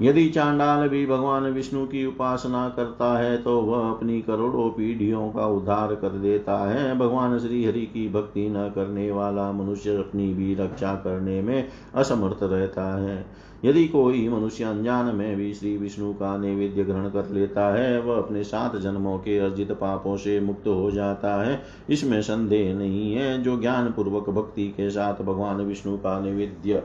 यदि 0.03 0.29
चांडाल 0.29 0.89
भी 0.89 1.07
भगवान 1.07 1.43
विष्णु 1.43 1.87
की 1.87 2.05
उपासना 2.07 2.69
करता 2.69 3.19
है 3.19 3.37
तो 3.43 3.61
वह 3.61 3.91
अपनी 3.91 4.21
करोड़ों 4.23 4.71
पीढ़ियों 4.71 5.29
का 5.31 5.47
उद्धार 5.47 5.95
कर 5.95 6.09
देता 6.09 6.59
है। 6.71 6.99
भगवान 6.99 7.39
श्री 7.39 7.65
हरि 7.65 7.81
की 7.81 8.09
भक्ति 8.09 8.49
न 8.51 8.69
करने 8.75 9.11
वाला 9.11 9.51
मनुष्य 9.53 9.97
अपनी 9.97 10.35
भी 10.35 10.55
रक्षा 10.55 10.95
करने 10.95 11.41
में 11.43 11.69
असमर्थ 11.95 12.43
रहता 12.43 12.85
है। 13.03 13.27
यदि 13.67 13.89
कोई 13.89 14.29
मनुष्य 14.29 14.65
अनजान 14.65 15.17
में 15.17 15.37
भी 15.37 15.55
श्री 15.55 15.77
विष्णु 15.77 16.13
का 16.13 16.37
नैवेद्य 16.37 16.85
ग्रहण 16.85 17.09
कर 17.09 17.31
लेता 17.31 17.75
है, 17.75 18.01
वह 18.01 18.17
अपने 18.17 18.45
सात 18.45 18.77
जन्मों 18.77 19.19
के 19.19 19.39
अर्जित 19.39 19.73
पापों 19.73 20.17
से 20.17 20.41
मुक्त 20.41 20.67
हो 20.67 20.91
जाता 20.91 21.45
है। 21.45 21.63
इसमें 21.91 22.23
संदेह 22.23 22.75
नहीं 22.75 23.15
है 23.15 23.43
जो 23.43 23.61
ज्ञान 23.61 23.91
पूर्वक 23.91 24.31
भक्ति 24.31 24.69
के 24.69 24.91
साथ 24.91 25.15
भगवान 25.15 25.57
विष्णु 25.57 25.97
का 25.97 26.21
नैवेद्य 26.21 26.83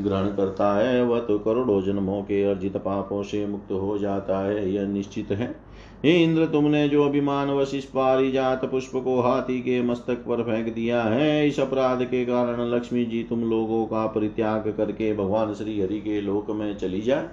ग्रहण 0.00 0.26
करता 0.26 0.74
है, 0.76 1.04
वह 1.04 1.20
तो 1.20 1.38
करोड़ों 1.38 1.82
जन्मों 1.82 2.22
के 2.22 2.44
अर्जित 2.44 2.76
पापों 2.76 3.22
से 3.22 3.46
मुक्त 3.46 3.72
हो 3.72 3.98
जाता 3.98 4.38
है, 4.38 4.72
यह 4.72 4.86
निश्चित 4.86 5.30
है। 5.30 5.57
हे 6.04 6.12
इंद्र, 6.14 6.44
तुमने 6.46 6.88
जो 6.88 7.04
अभिमान 7.04 7.50
वशिष 7.50 7.84
पारिजात 7.84 8.64
पुष्प 8.64 8.92
को 8.94 9.20
हाथी 9.20 9.58
के 9.60 9.80
मस्तक 9.82 10.18
पर 10.26 10.42
फेंक 10.42 10.74
दिया 10.74 11.02
है, 11.02 11.48
इस 11.48 11.58
अपराध 11.60 12.02
के 12.02 12.24
कारण 12.24 12.60
लक्ष्मी 12.66 13.04
जी 13.04 13.22
तुम 13.22 13.40
लोगों 13.40 13.84
का 13.86 14.06
परित्याग 14.06 14.72
करके 14.76 15.12
भगवान 15.14 15.54
श्री 15.54 15.80
हरि 15.80 15.98
के 16.00 16.20
लोक 16.20 16.50
में 16.50 16.76
चली 16.76 17.00
जाए 17.00 17.28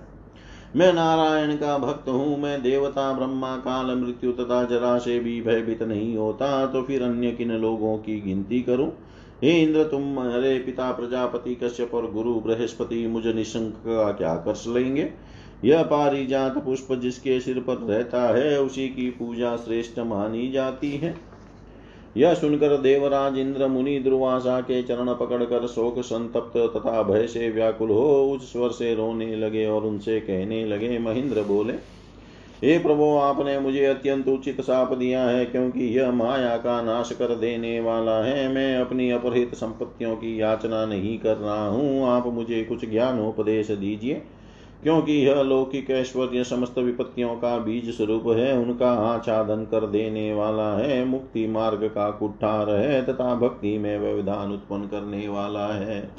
मैं 0.75 0.91
नारायण 0.93 1.55
का 1.55 1.77
भक्त 1.77 2.09
हूँ, 2.09 2.37
मैं 2.37 2.61
देवता, 2.61 3.11
ब्रह्मा, 3.13 3.55
काल, 3.57 3.95
मृत्यु 3.95 4.31
तथा 4.31 4.63
जरा 4.63 4.97
से 4.97 5.19
भी 5.19 5.39
भयभीत 5.41 5.83
नहीं 5.83 6.15
होता 6.17 6.65
तो 6.65 6.81
फिर 6.83 7.03
अन्य 7.03 7.31
किन 7.31 7.51
लोगों 7.51 7.97
की 7.97 8.19
गिनती 8.21 8.61
करूँ? 8.61 8.91
हे 9.43 9.51
इंद्र, 9.61 9.83
तुम 9.83 10.19
हरे 10.19 10.57
पिता 10.59 10.91
प्रजापति 10.91 11.55
कश्यप 11.55 11.93
और 11.93 12.11
गुरु 12.11 12.33
बृहस्पति 12.41 13.05
मुझ 13.07 13.25
निशंक 13.27 13.73
का 13.87 14.11
क्या 14.11 14.35
कर 14.47 14.69
लेंगे? 14.71 15.09
यह 15.63 15.83
पारिजात 15.83 16.57
पुष्प 16.57 16.93
जिसके 16.93 17.39
सिर 17.39 17.59
पर 17.59 17.75
रहता 17.75 18.21
है, 18.37 18.61
उसी 18.61 18.87
की 18.87 19.09
पूजा 19.09 19.55
श्रेष्ठ 19.55 19.99
मानी 19.99 20.51
जाती 20.51 20.91
है। 20.91 21.15
यह 22.17 22.33
सुनकर 22.33 22.77
देवराज 22.77 23.37
इंद्र 23.37 23.67
मुनि 23.67 23.99
दुर्वासा 23.99 24.61
के 24.61 24.83
चरण 24.83 25.13
पकड़कर 25.13 25.67
शोक 25.67 25.99
संतप्त 25.99 26.57
तथा 26.57 27.03
भय 27.03 27.27
से 27.27 27.49
व्याकुल 27.49 27.89
हो 27.89 28.31
उस 28.31 28.53
स्वर 28.53 28.69
से 28.69 28.95
रोने 28.95 29.35
लगे 29.35 29.65
और 29.65 29.83
उनसे 29.83 30.19
कहने 30.19 30.65
लगे, 30.65 30.99
महेंद्र 30.99 31.41
बोले, 31.41 31.73
हे 32.55 32.77
प्रभु, 32.79 33.03
आपने 33.03 33.59
मुझे 33.59 33.85
अत्यंत 33.85 34.27
उचित 34.27 34.61
साप 34.61 34.93
दिया 34.93 35.23
है, 35.23 35.45
क्योंकि 35.45 35.83
यह 35.99 36.11
माया 36.11 36.57
का 36.57 36.81
नाश 36.81 37.11
कर 37.11 37.35
देने 37.35 37.79
वाला 37.79 38.23
है। 38.23 38.47
मैं 38.47 38.77
अपनी 38.77 39.09
अपहृत 39.11 39.55
संपत्तियों 39.55 40.15
की 40.15 40.41
याचना 40.41 40.85
नहीं 40.85 41.19
कर 41.19 41.37
रहा 41.37 41.67
हूँ। 41.67 42.07
आप 42.07 42.27
मुझे 42.27 42.63
कुछ 42.63 42.89
ज्ञान 42.89 43.19
उपदेश 43.19 43.71
दीजिए। 43.71 44.21
क्योंकि 44.85 45.13
यह 45.13 45.41
लौकिक 45.41 45.89
ऐश्वर्य 45.89 46.43
समस्त 46.43 46.77
विपत्तियों 46.77 47.35
का 47.35 47.57
बीज 47.57 47.97
स्वरूप 47.97 48.23
है, 48.27 48.57
उनका 48.57 48.91
आच्छादन 48.91 49.67
कर 49.71 49.87
देने 49.87 50.33
वाला 50.33 50.77
है, 50.77 51.05
मुक्ति 51.05 51.47
मार्ग 51.47 51.83
का 51.83 52.11
कुठार 52.11 52.69
है, 52.69 53.05
तथा 53.05 53.35
भक्ति 53.35 53.77
में 53.77 53.99
व्यवधान 53.99 54.51
उत्पन्न 54.51 54.87
करने 54.87 55.27
वाला 55.27 55.67
है। 55.67 56.11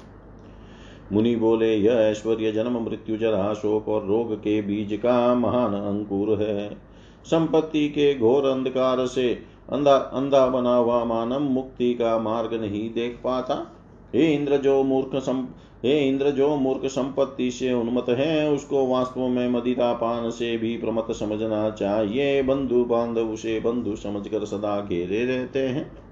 मुनि 1.12 1.36
बोले, 1.36 1.74
यह 1.74 1.92
ऐश्वर्य 1.92 2.52
जन्म, 2.52 2.84
मृत्यु, 2.84 3.16
जरा, 3.16 3.54
शोक 3.54 3.88
और 3.88 4.06
रोग 4.06 4.36
के 4.36 4.62
बीज 4.62 5.00
का 5.02 5.34
महान 5.34 5.74
अंकुर 5.74 6.42
है। 6.42 6.76
संपत्ति 7.24 7.88
के 7.88 8.18
घोर 8.18 8.46
अंधकार 8.46 9.06
से 9.06 9.38
अंधा 9.72 9.94
अंधा 9.94 10.46
बना 10.46 10.76
हुआ 10.76 11.04
मानव 11.04 11.40
मुक्ति 11.40 11.94
का 11.94 12.18
मार्ग 12.18 12.54
नहीं 12.54 12.94
देख 12.94 13.20
पाता। 13.24 13.72
हे 14.14 14.34
इंद्र, 14.34 14.56
जो 14.56 14.82
मूर्ख 14.82 15.22
सम 15.22 15.46
हे 15.86 16.08
इंद्र, 16.08 16.30
जो 16.30 16.56
मूर्ख 16.56 16.86
संपत्ति 16.86 17.50
से 17.50 17.72
उन्मत 17.72 18.06
है, 18.08 18.50
उसको 18.50 18.86
वास्तव 18.86 19.28
में 19.28 19.48
मदिरा 19.48 19.92
पान 19.92 20.30
से 20.30 20.56
भी 20.56 20.76
प्रमत 20.76 21.06
समझना 21.10 21.70
चाहिए। 21.70 22.42
बंधु 22.42 22.84
बांधव 22.84 23.30
उसे 23.30 23.60
बंधु 23.60 23.96
समझकर 23.96 24.44
सदा 24.44 24.80
घेरे 24.80 25.24
रहते 25.24 25.58
हैं। 25.58 26.06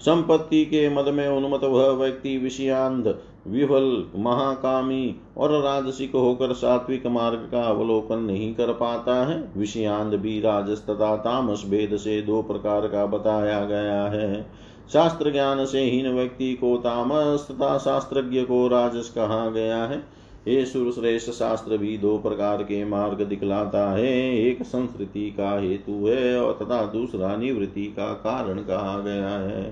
संपत्ति 0.00 0.64
के 0.64 0.88
मद 0.88 1.08
में 1.08 1.28
उन्मत 1.28 1.64
वह 1.64 1.88
व्यक्ति 1.88 2.36
विषयांध 2.38 3.14
विफल 3.46 4.06
महाकामी 4.16 5.16
और 5.36 5.50
राजसिक 5.62 6.12
होकर 6.14 6.52
सात्विक 6.52 7.06
मार्ग 7.06 7.48
का 7.52 7.62
अवलोकन 7.62 8.18
नहीं 8.18 8.54
कर 8.54 8.72
पाता 8.72 9.26
है। 9.26 9.52
विषयांध 9.56 10.14
भी 10.14 10.40
राजस 10.40 10.86
तथा 10.90 11.16
तामस 11.16 11.62
भेद 11.66 11.96
से 11.96 12.22
दो 12.22 12.42
प्रकार 12.42 12.88
का 12.88 13.06
बताया 13.06 13.64
गया 13.64 14.02
है। 14.04 14.46
शास्त्र 14.92 15.32
ज्ञान 15.32 15.64
से 15.66 15.80
हीन 15.80 16.12
व्यक्ति 16.12 16.54
को 16.54 16.76
तामस 16.76 17.46
तथा 17.50 17.78
शास्त्रज्ञ 17.78 18.42
को 18.42 18.68
राजस 18.68 19.08
कहा 19.08 19.50
गया 19.50 19.84
है। 19.84 20.02
ये 20.48 20.64
सुरश्रेष्ठ 20.64 21.30
शास्त्र 21.30 21.76
भी 21.76 21.98
दो 21.98 22.18
प्रकार 22.18 22.62
के 22.62 22.84
मार्ग 22.84 23.22
दिखलाता 23.22 23.90
है। 23.92 24.38
एक 24.38 24.62
संस्कृति 24.62 25.30
का 25.30 25.58
हेतु 25.60 26.06
है 26.06 26.40
और 26.40 26.58
तथा 26.62 26.82
दूसरा 26.84 27.36
निवृत्ति 27.36 27.84
का 27.84 28.12
कारण 28.12 28.58
कहा 28.58 28.98
गया 29.00 29.28
है। 29.28 29.62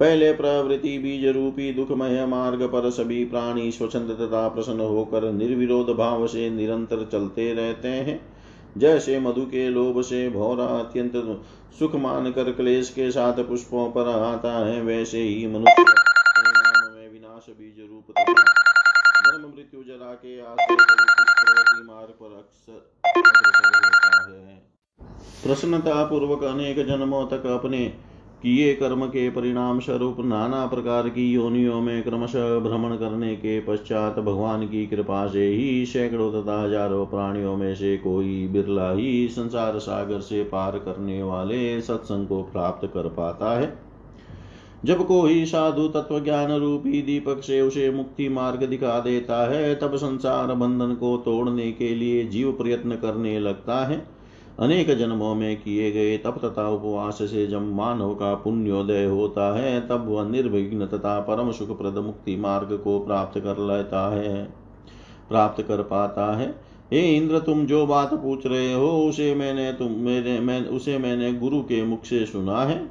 पहले 0.00 0.32
प्रवृत्ति 0.32 0.98
बीज 0.98 1.26
रूपी 1.26 1.72
दुखमय 1.72 2.26
मार्ग 2.26 2.62
पर 2.62 2.90
सभी 2.90 3.24
प्राणी 3.24 3.70
स्वच्छंद 3.70 4.10
तथा 4.10 4.48
प्रसन्न 4.48 4.80
होकर 4.80 5.32
निर्विरोध 5.32 5.86
भाव 5.86 6.26
से 6.26 6.50
निरंतर 6.50 7.08
चलते 7.12 7.52
रहते 7.54 7.88
हैं। 7.88 8.37
जैसे 8.76 9.18
मधु 9.20 9.44
के 9.46 9.68
लोभ 9.70 10.00
से 10.02 10.28
भौरा 10.30 10.64
अत्यंत 10.64 11.12
सुख 11.78 11.94
मान 11.94 12.30
कर 12.32 12.52
क्लेश 12.52 12.90
के 12.90 13.10
साथ 13.10 13.42
पुष्पों 13.44 13.90
पर 13.90 14.08
आता 14.08 14.52
है, 14.66 14.80
वैसे 14.82 15.22
ही 15.22 15.46
मनुष्य 15.46 15.82
में 15.82 17.08
विनाश 17.12 17.46
बीज 17.50 17.80
रूप 17.80 18.04
जन्म 18.18 19.46
मृत्यु 19.46 19.82
जरा 19.82 20.12
के 20.14 20.40
आश्रय 20.40 21.82
मार्ग 21.84 22.10
पर 22.22 22.36
अक्सर 22.38 22.78
प्रसन्नता 25.42 26.04
पूर्वक 26.04 26.42
अनेक 26.44 26.78
जन्मों 26.86 27.26
तक 27.26 27.46
अपने 27.46 27.80
किए 28.42 28.74
कर्म 28.74 29.06
के 29.06 29.30
परिणाम 29.30 29.80
स्वरूप 29.80 30.16
नाना 30.20 30.66
प्रकार 30.66 31.08
की 31.08 31.32
योनियों 31.32 31.80
में 31.80 32.02
क्रमशः 32.02 32.58
भ्रमण 32.58 32.94
करने 32.96 33.34
के 33.36 33.60
पश्चात 33.60 34.18
भगवान 34.18 34.66
की 34.66 34.86
कृपा 34.86 35.26
से 35.26 35.46
ही 35.46 35.86
सैकड़ों 35.86 36.30
तथा 36.32 36.62
हज़ारों 36.62 37.06
प्राणियों 37.06 37.56
में 37.56 37.74
से 37.74 37.96
कोई 37.96 38.46
बिरला 38.48 38.90
ही 38.92 39.28
संसार 39.28 39.78
सागर 39.78 40.20
से 40.20 40.42
पार 40.44 40.78
करने 40.78 41.22
वाले 41.22 41.80
सत्संग 41.80 42.26
को 42.26 42.42
प्राप्त 42.42 42.86
कर 42.86 43.08
पाता 43.08 43.58
है। 43.58 43.72
जब 44.84 45.06
कोई 45.06 45.44
साधु 45.44 45.88
तत्व 45.88 46.20
ज्ञान 46.20 46.52
रूपी 46.52 47.02
दीपक 47.02 47.42
से 47.42 47.60
उसे 47.60 47.90
मुक्ति 47.90 48.28
मार्ग 48.28 48.62
दिखा 48.64 49.00
देता 49.00 49.50
है, 49.50 49.74
तब 49.74 49.96
संसार 49.96 50.54
बंधन 50.54 50.94
को 50.94 51.16
तोड़ने 51.16 51.72
के 51.72 51.94
लिए 51.94 52.24
जीव 52.24 52.52
प्रयत्न 52.52 52.96
करने 52.96 53.38
लगता 53.40 53.84
है। 53.86 54.17
अनेक 54.58 54.90
जन्मों 54.90 55.34
में 55.34 55.62
किए 55.62 55.90
गए 55.92 56.16
तप 56.18 56.40
तथा 56.44 56.68
उपवास 56.68 57.18
से 57.22 57.46
जब 57.46 57.62
मानव 57.62 58.14
का 58.14 58.34
पुण्योदय 58.34 59.04
होता 59.04 59.56
है, 59.56 59.88
तब 59.88 60.08
वह 60.08 60.28
निर्विघ्न 60.28 60.86
तथा 60.86 61.20
परम 61.20 61.52
सुखप्रद 61.52 61.98
मुक्ति 61.98 62.36
मार्ग 62.36 62.80
को 62.84 62.98
प्राप्त 63.00 63.38
कर 63.38 63.58
लेता 63.58 64.14
है, 64.14 64.44
प्राप्त 65.28 65.62
कर 65.62 65.82
पाता 65.82 66.36
है। 66.36 66.54
हे 66.92 67.16
इंद्र, 67.16 67.38
तुम 67.38 67.66
जो 67.66 67.86
बात 67.86 68.14
पूछ 68.14 68.46
रहे 68.46 68.72
हो, 68.74 68.88
उसे 69.08 69.34
मैंने 69.34 69.72
तुम 69.72 69.92
मेरे, 69.92 70.38
मैं, 70.38 70.66
उसे 70.66 70.98
मैंने 70.98 71.32
गुरु 71.32 71.60
के 71.60 71.84
मुख 71.84 72.04
से 72.04 72.26
सुना 72.26 72.62
है। 72.62 72.90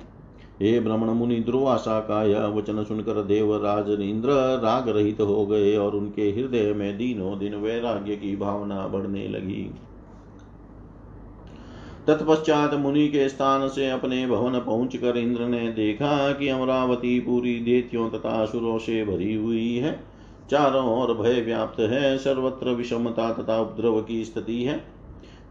हे 0.62 0.80
ब्रह्मण 0.80 1.08
मुनि, 1.08 1.36
दुर्वासा 1.36 2.00
का 2.00 2.24
यह 2.24 2.46
वचन 2.46 2.84
सुनकर 2.84 3.24
देवराज 3.24 4.02
इंद्र 4.02 4.30
राग 4.64 4.90
रहित 4.90 5.22
हो 5.22 5.46
गए 5.46 5.76
और 5.78 5.96
उनके 5.96 6.22
हृदय 6.22 6.74
में 6.74 6.98
दिनों 6.98 7.40
दिन 7.40 7.56
वैराग्य 7.56 8.16
की 8.16 8.36
भावना 8.36 8.88
बढ़ने 8.88 9.28
लगी। 9.28 9.72
तत्पश्चात 12.08 12.74
मुनि 12.74 13.08
के 13.08 13.30
स्थान 13.30 13.68
से 13.68 13.90
अपने 13.90 14.28
भवन 14.28 14.60
पहुंचकर 14.60 15.18
इंद्र 15.18 15.46
ने 15.46 15.72
देखा 15.72 16.32
कि 16.34 16.48
अमरावती 16.48 17.20
पूरी 17.20 17.60
देतियों 17.60 18.10
तथा 18.10 18.30
असुरों 18.30 18.78
से 18.78 19.06
भरी 19.06 19.34
हुई 19.34 19.76
है। 19.76 20.00
चारों 20.52 21.02
ओर 21.02 21.14
भय 21.14 21.42
व्याप्त 21.42 21.80
है, 21.80 22.18
सर्वत्र 22.18 22.70
विषमता 22.70 23.34
तथा 23.34 23.60
उपद्रव 23.62 24.02
की 24.02 24.26
स्थिति 24.26 24.64
है। 24.64 24.98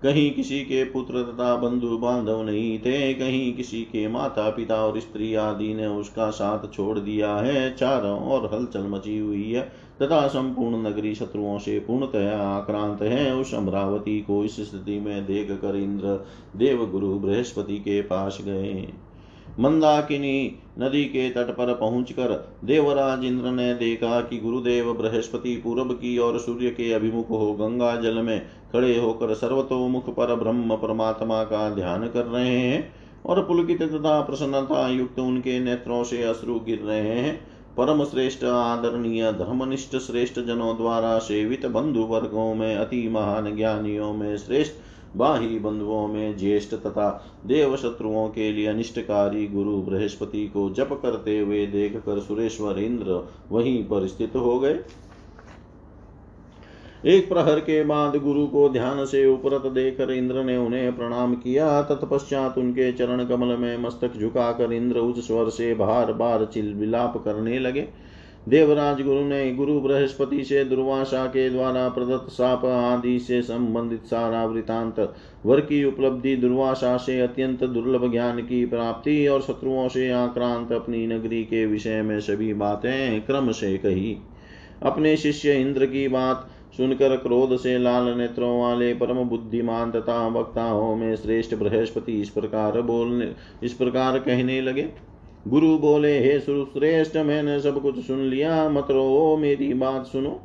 कहीं 0.03 0.31
किसी 0.31 0.61
के 0.61 0.85
पुत्र 0.85 1.23
तथा 1.23 1.57
बंधु 1.57 1.99
बांधव 1.99 2.43
नहीं 2.43 2.79
थे, 2.79 3.15
कहीं 3.15 3.53
किसी 3.53 3.83
के 3.83 4.09
माता 4.09 4.51
पिता 4.51 4.87
और 4.87 5.01
स्त्री 5.01 5.35
आदि 5.35 5.75
ने 5.75 5.87
उसका 5.87 6.31
साथ 6.31 6.75
छोड़ 6.75 6.99
दिया 6.99 7.37
है। 7.37 7.75
चारों 7.75 8.33
ओर 8.33 8.51
हलचल 8.55 8.83
मची 8.83 9.19
हुई 9.19 9.53
है। 9.53 9.86
तथा 10.03 10.26
संपूर्ण 10.26 10.82
नगरी 10.86 11.14
शत्रुओं 11.14 11.59
से 11.59 11.78
पूर्णतया 11.78 12.38
आक्रांत 12.38 13.03
है। 13.03 13.34
उस 13.34 13.55
अमरावती 13.55 14.20
को 14.20 14.44
इस 14.44 14.57
स्थिति 14.61 14.99
में 15.01 15.26
देख 15.26 15.51
कर 15.53 15.76
इंद्र 15.76 16.26
देव 16.57 16.86
गुरु 16.86 17.18
बृहस्पति 17.18 17.78
के 17.78 18.01
पास 18.03 18.38
गए। 18.44 18.88
मंदाकिनी 19.61 20.59
नदी 20.78 21.05
के 21.05 21.28
तट 21.30 21.51
पर 21.51 21.72
पहुंचकर 21.74 22.32
देवराज 22.64 23.24
इंद्र 23.24 23.51
ने 23.51 23.74
देखा 23.74 24.20
कि 24.20 24.38
गुरुदेव 24.38 24.92
बृहस्पति 24.92 25.57
पूर्व 25.57 25.92
की 25.94 26.18
ओर 26.18 26.38
सूर्य 26.38 26.70
के 26.70 26.92
अभिमुख 26.92 27.30
हो 27.30 27.53
गंगा 27.53 27.94
जल 27.97 28.18
में 28.18 28.38
खड़े 28.72 28.97
होकर 28.99 29.34
सर्वतोमुख 29.34 30.11
पर 30.11 30.34
ब्रह्म 30.34 30.76
परमात्मा 30.76 31.42
का 31.44 31.68
ध्यान 31.70 32.09
कर 32.09 32.24
रहे 32.24 32.59
हैं 32.59 32.92
और 33.26 33.42
पुलकित 33.42 33.82
तथा 33.82 34.20
प्रसन्नता 34.20 34.88
युक्त 34.88 35.18
उनके 35.18 35.59
नेत्रों 35.61 36.05
से 36.05 36.22
अश्रु 36.22 36.59
गिर 36.61 36.78
रहे 36.78 37.01
हैं। 37.01 37.56
परम 37.77 38.05
श्रेष्ठ 38.05 38.45
आदरणीय 38.45 39.33
धर्मनिष्ठ 39.33 39.97
श्रेष्ठ 39.97 40.41
जनों 40.41 40.77
द्वारा 40.77 41.18
सेवित 41.18 41.66
बंधु 41.66 42.01
वर्गों 42.01 42.55
में, 42.55 42.77
अति 42.77 43.09
महान 43.09 43.57
ज्ञानियों 43.57 44.12
में, 44.12 44.37
श्रेष्ठ 44.37 44.72
बाही 45.16 45.59
बंधुओं 45.59 46.07
में, 46.09 46.37
ज्येष्ठ 46.37 46.74
तथा 46.74 47.09
देव 47.47 47.77
शत्रुओं 47.77 48.29
के 48.29 48.53
लिए 48.53 48.66
अनिष्टकारी 48.66 49.47
गुरु 49.47 49.77
बृहस्पति 49.83 50.47
को 50.47 50.70
जप 50.70 50.99
करते 51.03 51.39
हुए 51.39 51.66
देख 51.66 51.97
कर 51.97 52.20
सुरेश्वर 52.20 52.79
इंद्र 52.79 53.29
वहीं 53.53 53.85
पर 53.85 54.07
स्थित 54.07 54.37
हो 54.37 54.59
गए। 54.61 54.81
एक 57.07 57.29
प्रहर 57.29 57.59
के 57.61 57.85
बाद 57.85 58.17
गुरु 58.17 58.47
को 58.47 58.69
ध्यान 58.69 59.05
से 59.05 59.27
उपरत 59.27 59.67
देकर 59.73 60.11
इंद्र 60.11 60.43
ने 60.45 60.57
उन्हें 60.57 60.97
प्रणाम 60.97 61.35
किया। 61.35 61.83
तत्पश्चात 61.83 62.59
उनके 62.59 62.93
चरण 62.93 63.25
कमल 63.25 63.57
में 63.57 63.79
मस्तक 63.79 64.17
झुकाकर 64.21 64.73
इंद्र 64.73 64.99
उस 64.99 65.27
स्वर 65.27 65.49
से 65.49 65.75
बार 65.75 66.13
बार 66.13 66.45
चिल 66.45 66.75
विलाप 66.75 67.17
करने 67.25 67.59
लगे। 67.59 67.89
देवराज 68.49 69.03
गुरु 69.03 69.21
ने 69.21 69.53
गुरु 69.53 69.81
बृहस्पति 69.81 70.45
से 70.45 70.65
दुर्वासा 70.65 71.27
के 71.27 71.51
द्वारा 71.51 71.89
प्रदत्त 71.89 72.33
साप 72.33 72.65
आदि 72.65 73.19
से 73.19 73.43
संबंधित 73.43 74.05
सारा 74.05 74.45
वृतांत, 74.45 75.15
वर 75.47 75.61
की 75.61 75.85
उपलब्धि, 75.85 76.37
दुर्वासा 76.37 76.97
से 76.97 77.21
अत्यंत 77.21 77.65
दुर्लभ 77.65 78.11
ज्ञान 78.13 78.41
की 78.41 78.67
प्राप्ति 78.67 79.27
और 79.27 79.41
शत्रुओं 79.41 79.89
से 79.89 80.11
आक्रांत 80.11 80.73
अपनी 80.73 81.07
नगरी 81.07 81.43
के 81.45 81.67
विषय 81.67 82.03
में 82.03 82.21
सभी 82.21 82.55
बातें 82.55 83.21
क्रम 83.21 83.51
से 83.53 83.77
कही। 83.77 84.17
अपने 84.83 85.17
शिष्य 85.17 85.53
इंद्र 85.53 85.87
की 85.87 86.09
बात 86.09 86.49
सुनकर 86.77 87.16
क्रोध 87.16 87.57
से 87.57 87.79
लाल 87.79 88.05
नेत्रों 88.05 88.61
वाले 88.61 88.95
परम 88.95 89.16
बुद्धिमान 89.16 89.91
तथा 89.91 90.29
वक्ताओं 90.29 90.97
में 90.97 91.16
श्रेष्ठ 91.16 91.55
बृहस्पति 91.55 92.20
इस 92.20 92.29
प्रकार 92.29 92.81
बोलने, 92.81 93.33
इस 93.62 93.72
प्रकार 93.72 94.18
कहने 94.18 94.61
लगे। 94.61 94.89
गुरु 95.49 95.79
बोले, 95.79 96.18
हे 96.18 96.41
सुश्रेष्ठ, 96.41 97.16
मैंने 97.16 97.61
सब 97.61 97.83
कुछ 97.83 98.07
सुन 98.07 98.18
लिया, 98.18 98.68
मत 98.68 98.87
रो 98.91 99.37
मेरी 99.37 99.74
बात 99.74 100.07
सुनो। 100.07 100.41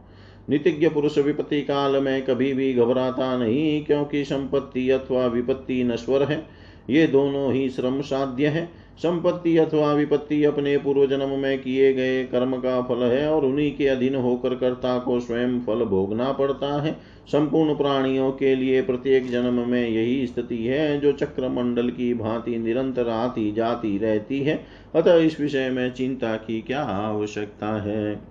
नितिज्ञ 0.50 0.90
पुरुष 0.90 1.18
विपत्ति 1.18 1.62
काल 1.62 2.04
में 2.04 2.26
कभी 2.26 2.54
भी 2.54 2.74
घबराता 2.74 3.38
नहीं, 3.38 3.86
क्योंकि 3.86 4.26
संपत्ति 4.26 4.90
अथवा 4.90 5.26
विपत्ति 5.26 5.84
नश्वर 5.84 6.24
है। 6.24 6.48
ये 6.90 7.08
दोनों 7.08 7.54
ही 7.54 7.70
श्रम 7.70 8.02
साध्य 8.02 8.48
है। 8.48 8.81
संपत्ति 9.02 9.58
अथवा 9.58 9.94
विपत्ति 9.94 10.44
अपने 10.44 10.78
पूर्व 10.78 11.06
जन्म 11.06 11.30
में 11.30 11.62
किए 11.62 11.94
गए 11.94 12.24
कर्म 12.24 12.56
का 12.58 12.82
फल 12.82 13.04
है 13.04 13.32
और 13.32 13.46
उन्हीं 13.46 13.76
के 13.76 13.88
अधीन 13.88 14.16
होकर 14.16 14.56
कर्ता 14.56 15.00
को 15.00 15.20
स्वयं 15.20 15.60
फल 15.60 15.86
भोगना 15.86 16.32
पड़ता 16.32 16.82
है। 16.82 16.98
संपूर्ण 17.28 17.76
प्राणियों 17.76 18.32
के 18.32 18.56
लिए 18.56 18.82
प्रत्येक 18.82 19.30
जन्म 19.32 19.54
में 19.70 19.90
यही 19.90 20.28
स्थिति 20.28 20.58
है 20.58 21.00
जो 21.00 21.12
चक्र 21.12 21.50
मंडल 21.50 21.90
की 21.90 22.14
भांति 22.14 22.58
निरंतर 22.58 23.10
आती 23.10 23.52
जाती 23.52 23.98
रहती 23.98 24.40
है। 24.40 24.66
अतः 24.96 25.16
इस 25.16 25.40
विषय 25.40 25.70
में 25.70 25.94
चिंता 25.94 26.36
की 26.36 26.62
क्या 26.62 26.82
आवश्यकता 26.82 27.82
है? 27.82 28.31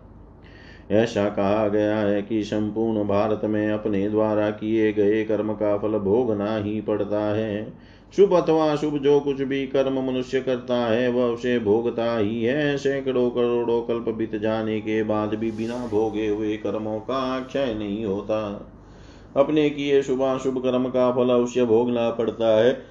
ऐसा 0.91 1.29
कहा 1.29 1.69
गया 1.69 1.97
है 1.97 2.23
कि 2.23 2.43
संपूर्ण 2.45 3.09
भारत 3.09 3.41
में 3.45 3.73
अपने 3.73 4.09
द्वारा 4.09 4.51
किए 4.51 4.93
गए 4.93 5.25
कर्म 5.25 5.53
का 5.53 5.79
फल 5.79 5.99
भोगना 5.99 6.57
ही 6.57 6.81
पड़ता 6.81 7.37
है। 7.37 7.73
शुभ 8.17 8.35
अथवा 8.35 8.77
शुभ 8.77 8.99
जो 8.99 9.21
कुछ 9.21 9.43
भी 9.43 9.67
कर्म 9.67 10.07
मनुष्य 10.07 10.41
करता 10.41 10.75
है, 10.75 11.09
वह 11.09 11.25
उसे 11.25 11.59
भोगता 11.59 12.19
ही 12.19 12.45
है। 12.45 12.79
सैकड़ों 12.79 13.31
करोड़ों 13.31 13.83
कल्प 13.83 14.15
बीत 14.15 14.37
जाने 14.37 14.81
के 14.81 15.03
बाद 15.03 15.35
भी 15.35 15.51
बिना 15.51 15.87
भोगे 15.87 16.29
हुए 16.29 16.57
कर्मों 16.57 17.01
का 17.01 17.41
क्षय 17.41 17.75
नहीं 17.79 18.05
होता। 18.05 18.71
अपने 19.37 19.71
किए 19.71 20.03
शुभाशुभ 20.03 20.59
कर्म 20.59 20.89
का 20.89 21.13
फल 21.13 21.31
अवश्य 21.31 21.65
भोगना 21.65 22.11
पड़ता 22.11 22.65
है। 22.65 22.90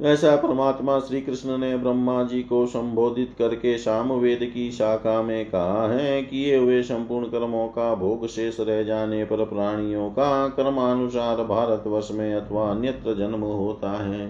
ऐसा 0.00 0.36
परमात्मा 0.36 0.98
श्री 0.98 1.20
कृष्ण 1.20 1.58
ने 1.58 1.76
ब्रह्मा 1.76 2.22
जी 2.22 2.42
को 2.42 2.66
संबोधित 2.66 3.34
करके 3.38 3.78
सामवेद 3.78 4.38
की 4.54 4.70
शाखा 4.70 5.22
में 5.22 5.44
कहा 5.50 5.88
है, 5.88 6.22
किए 6.22 6.56
हुए 6.56 6.82
संपूर्ण 6.82 7.26
कर्मों 7.26 7.66
का 7.68 7.94
भोग 7.94 8.26
शेष 8.26 8.60
रह 8.60 8.82
जाने 8.82 9.24
पर 9.24 9.44
प्राणियों 9.44 10.10
का 10.10 10.48
कर्मानुसार 10.48 11.36
भारतवर्ष 11.36 12.10
में 12.10 12.34
अथवा 12.34 12.70
अन्यत्र 12.70 13.14
जन्म 13.14 13.40
होता 13.40 13.90
है। 13.90 14.26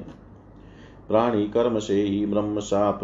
प्राणी 1.08 1.46
कर्म 1.48 1.78
से 1.78 2.02
ही 2.02 2.26
ब्रह्म 2.26 2.60
साप, 2.60 3.00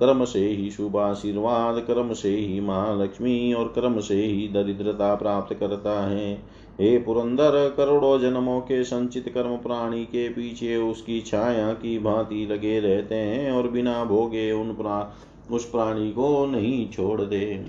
कर्म 0.00 0.24
से 0.24 0.46
ही 0.46 0.70
शुभ 0.70 0.96
आशीर्वाद, 0.96 1.80
कर्म 1.80 2.12
से 2.12 2.36
ही 2.36 2.60
महालक्ष्मी 2.60 3.52
और 3.52 3.72
कर्म 3.76 4.00
से 4.00 4.14
ही 4.14 4.48
दरिद्रता 4.48 5.14
प्राप्त 5.14 5.54
करता 5.54 6.06
है। 6.06 6.42
हे 6.82 6.98
पुरंदर, 6.98 7.74
करोड़ों 7.76 8.18
जन्मों 8.20 8.60
के 8.60 8.84
संचित 8.84 9.28
कर्म 9.28 9.56
प्राणी 9.56 10.04
के 10.04 10.28
पीछे 10.28 10.76
उसकी 10.76 11.20
छाया 11.20 11.72
की 11.72 11.98
भांति 11.98 12.46
लगे 12.50 12.80
रहते 12.80 13.14
हैं 13.14 13.52
और 13.52 13.68
बिना 13.68 14.04
भोगे 14.04 14.52
उन 14.52 14.72
प्रा, 14.74 15.14
उस 15.50 15.70
प्राणी 15.70 16.10
को 16.12 16.46
नहीं 16.46 16.88
छोड़ 16.90 17.20
दे। 17.20 17.66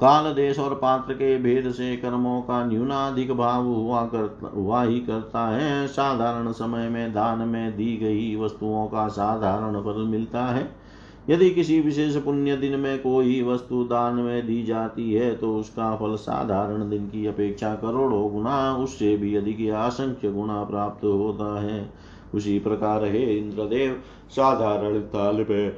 काल 0.00 0.32
देश 0.32 0.58
और 0.58 0.74
पात्र 0.74 1.14
के 1.14 1.36
भेद 1.38 1.70
से 1.72 1.96
कर्मों 1.96 2.40
का 2.40 2.64
न्यूनाधिक 2.64 3.32
भाव 3.32 3.64
हुआ 3.64 4.02
कर 4.04 4.52
हुआ 4.54 4.82
ही 4.84 5.00
करता 5.00 5.48
है। 5.48 5.86
साधारण 5.86 6.52
समय 6.52 6.88
में 6.88 7.12
दान 7.12 7.38
में 7.38 7.76
दी 7.76 7.96
गई 7.96 8.34
वस्तुओं 8.36 8.86
का 8.86 9.08
साधारण 9.08 9.80
फल 9.82 10.00
मिलता 10.02 10.46
है। 10.46 10.83
यदि 11.30 11.50
किसी 11.50 11.80
विशेष 11.80 12.16
पुण्य 12.16 12.56
दिन 12.56 12.78
में 12.80 12.98
कोई 12.98 13.42
वस्तु 13.42 13.84
दान 13.84 14.14
में 14.14 14.46
दी 14.46 14.62
जाती 14.62 15.12
है 15.12 15.34
तो 15.34 15.56
उसका 15.56 15.94
फल 15.96 16.14
साधारण 16.14 16.90
दिन 16.90 17.06
की 17.06 17.26
अपेक्षा 17.26 17.74
करोड़ों 17.74 18.30
गुना, 18.32 18.76
उससे 18.76 19.16
भी 19.16 19.34
अधिक 19.36 19.68
असंख्य 19.70 20.30
गुना 20.32 20.62
प्राप्त 20.64 21.04
होता 21.04 21.60
है। 21.62 21.90
उसी 22.34 22.58
प्रकार 22.58 23.04
हे 23.04 23.38
इंद्रदेव 23.38 24.00
साधारण 24.30 24.98
ताल 24.98 25.42
पे 25.44 25.68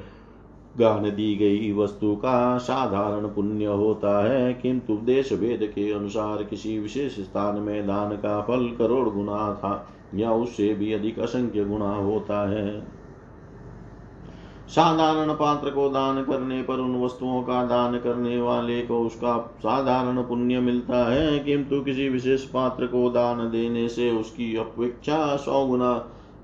गान 0.78 1.02
दी 1.02 1.34
गई 1.36 1.72
वस्तु 1.72 2.14
का 2.16 2.58
साधारण 2.58 3.26
पुण्य 3.26 3.66
होता 3.66 4.28
है, 4.28 4.52
किंतु 4.54 4.96
देश 4.96 5.32
भेद 5.32 5.72
के 5.74 5.92
अनुसार 5.92 6.42
किसी 6.42 6.78
विशेष 6.78 7.20
स्थान 7.20 7.58
में 7.58 7.86
दान 7.86 8.16
का 8.16 8.40
फल 8.40 8.68
करोड़ 8.78 9.08
गुना 9.08 9.52
था, 9.54 9.88
या 10.14 10.32
उससे 10.32 10.74
भी 10.74 10.92
अधिक 10.92 11.18
असंख्य 11.18 11.64
गुना 11.64 11.94
होता 11.94 12.48
है। 12.50 12.95
साधारण 14.68 15.32
पात्र 15.32 15.70
को 15.70 15.88
दान 15.88 16.22
करने 16.24 16.62
पर 16.62 16.74
उन 16.74 17.00
वस्तुओं 17.02 17.42
का 17.42 17.64
दान 17.64 17.98
करने 17.98 18.40
वाले 18.40 18.80
को 18.82 19.00
उसका 19.00 19.36
साधारण 19.58 20.22
पुण्य 20.22 20.60
मिलता 20.60 21.04
है, 21.10 21.38
किंतु 21.38 21.80
किसी 21.80 22.08
विशेष 22.08 22.44
पात्र 22.44 22.86
को 22.86 23.08
दान 23.10 23.38
देने 23.50 23.88
से 23.88 24.10
उसकी 24.10 24.54
अपेक्षा 24.56 25.36
सौ 25.36 25.64
गुना 25.66 25.92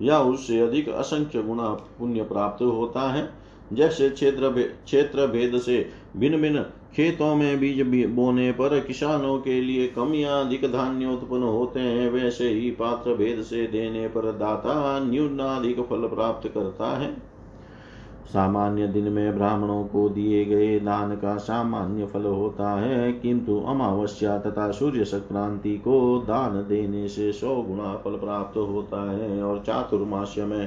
या 0.03 0.21
उससे 0.21 0.61
अधिक 0.61 0.89
असंख्य 0.89 1.43
गुना 1.43 1.69
पुण्य 1.99 2.23
प्राप्त 2.23 2.63
होता 2.63 3.11
है। 3.13 3.29
जैसे 3.73 4.09
क्षेत्र 4.11 4.51
क्षेत्र 4.85 5.27
भेद 5.27 5.59
से 5.59 5.77
भिन्न 6.17 6.41
भिन्न 6.43 6.63
खेतों 6.97 7.35
में 7.35 7.61
बीज 7.61 7.81
बोने 8.07 8.51
पर 8.53 8.79
किसानों 8.81 9.39
के 9.39 9.61
लिए 9.61 9.87
कम 9.89 10.15
या 10.15 10.41
अधिक 10.41 10.65
धान्य 10.73 11.07
उत्पन्न 11.07 11.43
होते 11.43 11.81
हैं, 11.81 12.11
वैसे 12.11 12.49
ही 12.49 12.71
पात्र 12.71 13.15
भेद 13.15 13.43
से 13.43 13.67
देने 13.67 14.07
पर 14.09 14.31
दाता 14.33 14.99
न्यूनाधिक 15.01 15.81
फल 15.81 16.07
प्राप्त 16.07 16.49
करता 16.49 16.97
है। 16.99 17.11
सामान्य 18.25 18.87
दिन 18.87 19.09
में 19.13 19.35
ब्राह्मणों 19.35 19.83
को 19.85 20.09
दिए 20.09 20.45
गए 20.45 20.79
दान 20.81 21.15
का 21.17 21.37
सामान्य 21.37 22.07
फल 22.07 22.25
होता 22.25 22.71
है, 22.71 23.13
किंतु 23.13 23.59
अमावस्या 23.61 24.39
तथा 24.39 24.71
सूर्य 24.71 25.05
संक्रांति 25.05 25.77
को 25.79 26.19
दान 26.19 26.55
देने 26.69 27.09
से 27.09 27.33
सौ 27.33 27.55
गुणा 27.63 27.95
फल 27.95 28.17
प्राप्त 28.19 28.57
होता 28.57 29.11
है 29.11 29.43
और 29.43 29.63
चातुर्मास्य 29.67 30.45
में 30.45 30.67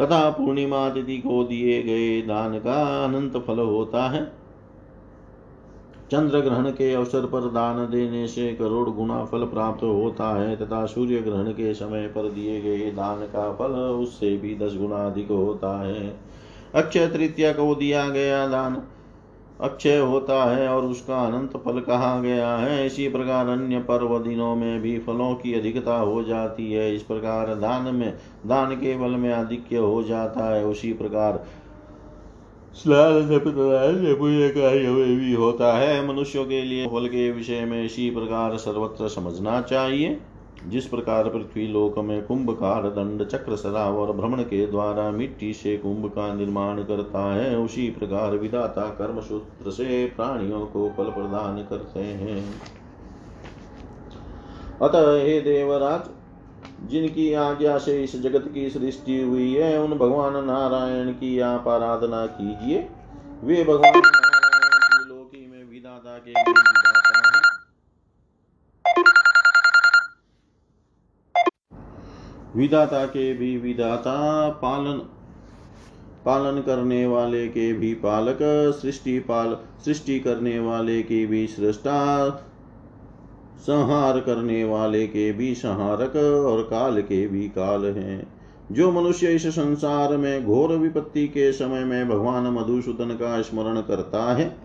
तथा 0.00 0.28
पूर्णिमा 0.30 0.88
तिथि 0.90 1.16
को 1.18 1.42
दिए 1.44 1.82
गए 1.82 2.20
दान 2.22 2.58
का 2.58 3.04
अनंत 3.04 3.36
फल 3.36 3.58
होता 3.58 4.08
है। 4.10 4.24
चंद्र 6.10 6.40
ग्रहण 6.40 6.70
के 6.70 6.92
अवसर 6.94 7.26
पर 7.26 7.48
दान 7.50 7.76
देने 7.90 8.26
से 8.26 8.52
करोड़ 8.54 8.88
गुना 8.90 9.24
फल 9.24 9.44
प्राप्त 9.44 9.82
होता 9.82 10.28
है 10.40 10.56
तथा 10.56 10.84
सूर्य 10.86 11.20
ग्रहण 11.20 11.50
के 11.52 11.72
समय 11.74 12.06
पर 12.06 12.30
दिए 12.30 12.60
गए 12.60 12.90
दान 12.90 13.26
का 13.26 13.52
फल 13.52 13.72
उससे 13.72 14.36
भी 14.36 14.54
दस 14.54 14.76
गुना 14.76 15.06
अधिक 15.06 15.30
होता 15.30 15.78
है। 15.82 16.31
अक्षय 16.74 17.06
तृतीया 17.06 17.52
को 17.52 17.74
दिया 17.74 18.08
गया 18.08 18.46
दान। 18.46 18.82
अक्षय 19.60 19.98
होता 19.98 20.56
है 20.56 20.68
और 20.68 20.84
उसका 20.84 21.24
अनंत 21.24 21.56
फल 21.56 21.80
कहा 21.80 22.20
गया 22.20 22.56
है? 22.56 22.86
इसी 22.86 23.08
प्रकार 23.08 23.48
अन्य 23.48 23.78
पर्व 23.78 24.18
दिनों 24.18 24.56
में 24.56 24.80
भी 24.80 24.98
फलों 24.98 25.34
की 25.34 25.54
अधिकता 25.54 25.96
हो 25.96 26.22
जाती 26.22 26.72
है। 26.72 26.94
इस 26.94 27.02
प्रकार 27.02 27.54
दान 27.54 27.94
में, 27.94 28.18
दान 28.46 28.74
के 28.74 28.96
बल 28.96 29.10
में 29.10 29.32
आधिक्य 29.32 29.76
हो 29.76 30.02
जाता 30.02 30.54
है। 30.54 30.64
उसी 30.64 30.92
प्रकार 30.92 31.44
भी 34.18 35.32
होता 35.32 35.78
है। 35.78 36.08
मनुष्यों 36.08 36.44
के 36.44 36.62
लिए 36.62 36.86
फल 36.86 37.06
के 37.06 37.30
विषय 37.32 37.64
में 37.64 37.84
इसी 37.84 38.10
प्रकार 38.10 38.56
सर्वत्र 38.56 39.08
समझना 39.08 39.60
चाहिए। 39.60 40.20
जिस 40.68 40.86
प्रकार 40.86 41.28
पृथ्वी 41.28 41.66
लोक 41.68 41.98
में 41.98 42.22
कुंभकार 42.26 42.82
दंड 42.82 43.26
चक्र 43.26 43.56
सराव 43.56 43.98
और 43.98 44.12
भ्रमण 44.16 44.42
के 44.42 44.66
द्वारा 44.66 45.10
मिट्टी 45.10 45.52
से 45.52 45.76
कुंभ 45.76 46.08
का 46.08 46.34
निर्माण 46.34 46.82
करता 46.82 47.34
है, 47.34 47.58
उसी 47.58 47.90
प्रकार 47.90 48.36
विदाता 48.36 48.82
कर्म 48.82 49.20
सूत्र 49.20 49.70
से 49.70 50.06
प्राणियों 50.06 50.66
को 50.66 50.92
फल 50.96 51.04
प्रदान 51.04 51.62
करते 51.62 52.00
हैं। 52.00 52.54
अतः 54.82 55.22
हे 55.22 55.40
देवराज, 55.40 56.00
जिनकी 56.90 57.32
आज्ञा 57.32 57.78
से 57.78 58.04
इस 58.04 58.22
जगत 58.22 58.50
की 58.54 58.70
सृष्टि 58.70 59.22
हुई 59.22 59.54
है, 59.54 59.82
उन 59.82 59.98
भगवान 59.98 60.44
नारायण 60.44 61.12
की 61.12 61.38
आप 61.40 61.68
आराधना 61.68 62.26
कीजिए। 62.26 62.88
वे 63.44 63.64
भगवान 63.64 64.21
विदाता 72.56 73.04
के 73.06 73.34
भी 73.34 73.56
विदाता 73.58 74.48
पालन 74.50 75.02
पालन 76.24 76.60
करने 76.60 77.06
वाले 77.06 77.46
के 77.48 77.72
भी 77.72 77.94
पालक, 77.94 78.38
सृष्टि 78.82 79.18
पाल, 79.18 79.56
सृष्टि 79.84 80.20
करने 80.20 80.58
वाले 80.60 81.02
के 81.02 81.26
भी 81.26 81.46
सृष्टा, 81.46 82.28
संहार 83.58 84.20
करने 84.20 84.64
वाले 84.64 85.06
के 85.06 85.32
भी 85.32 85.54
संहारक 85.54 86.16
और 86.46 86.62
काल 86.62 87.00
के 87.02 87.26
भी 87.28 87.48
काल 87.48 87.84
हैं। 87.84 88.26
जो 88.72 88.92
मनुष्य 88.92 89.26
इस 89.26 89.46
संसार 89.46 90.16
में 90.16 90.44
घोर 90.44 90.72
विपत्ति 90.72 91.28
के 91.28 91.52
समय 91.52 91.84
में 91.84 92.08
भगवान 92.08 92.46
मधुसूदन 92.46 93.08
का 93.08 93.42
स्मरण 93.42 93.80
करता 93.80 94.32
है, 94.32 94.56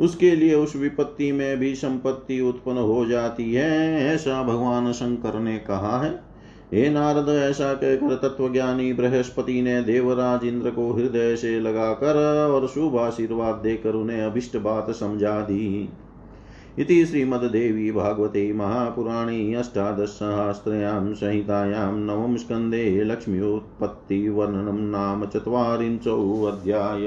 उसके 0.00 0.30
लिए 0.30 0.54
उस 0.54 0.76
विपत्ति 0.76 1.32
में 1.32 1.58
भी 1.58 1.74
संपत्ति 1.74 2.40
उत्पन्न 2.40 2.78
हो 2.78 3.04
जाती 3.06 3.52
है, 3.54 4.02
ऐसा 4.14 4.42
भगवान 4.42 4.92
शंकर 4.92 5.40
ने 5.40 5.58
कहा 5.58 6.00
है। 6.02 6.27
हे 6.74 6.88
नारद 6.90 7.28
ऐसा 7.28 7.72
कहकर 7.74 8.14
तत्वज्ञानी 8.14 8.92
बृहस्पति 8.92 9.62
ने 9.62 9.82
देवराज 9.82 10.44
इंद्र 10.44 10.70
को 10.70 10.92
हृदय 10.92 11.36
से 11.36 11.60
लगाकर 11.60 12.16
और 12.50 12.66
शुभ 12.66 12.96
आशीर्वाद 12.98 13.54
देकर 13.54 13.94
उन्हें 13.94 14.22
अभिष्ट 14.22 14.56
बात 14.56 14.90
समझा 14.90 15.40
दी। 15.40 15.88
इति 16.78 17.06
श्रीमद्देवी 17.06 17.90
भागवते 17.92 18.52
महापुराणे 18.52 19.54
अष्टादशसहस्रयां 19.54 21.14
संहितायां 21.14 21.92
नवम 21.96 22.36
स्कन्धे 22.36 23.04
लक्ष्म्योत्पत्तिवर्णनं 23.04 24.78
नाम 24.90 25.24
चत्वारिंशोऽध्याय 25.26 27.06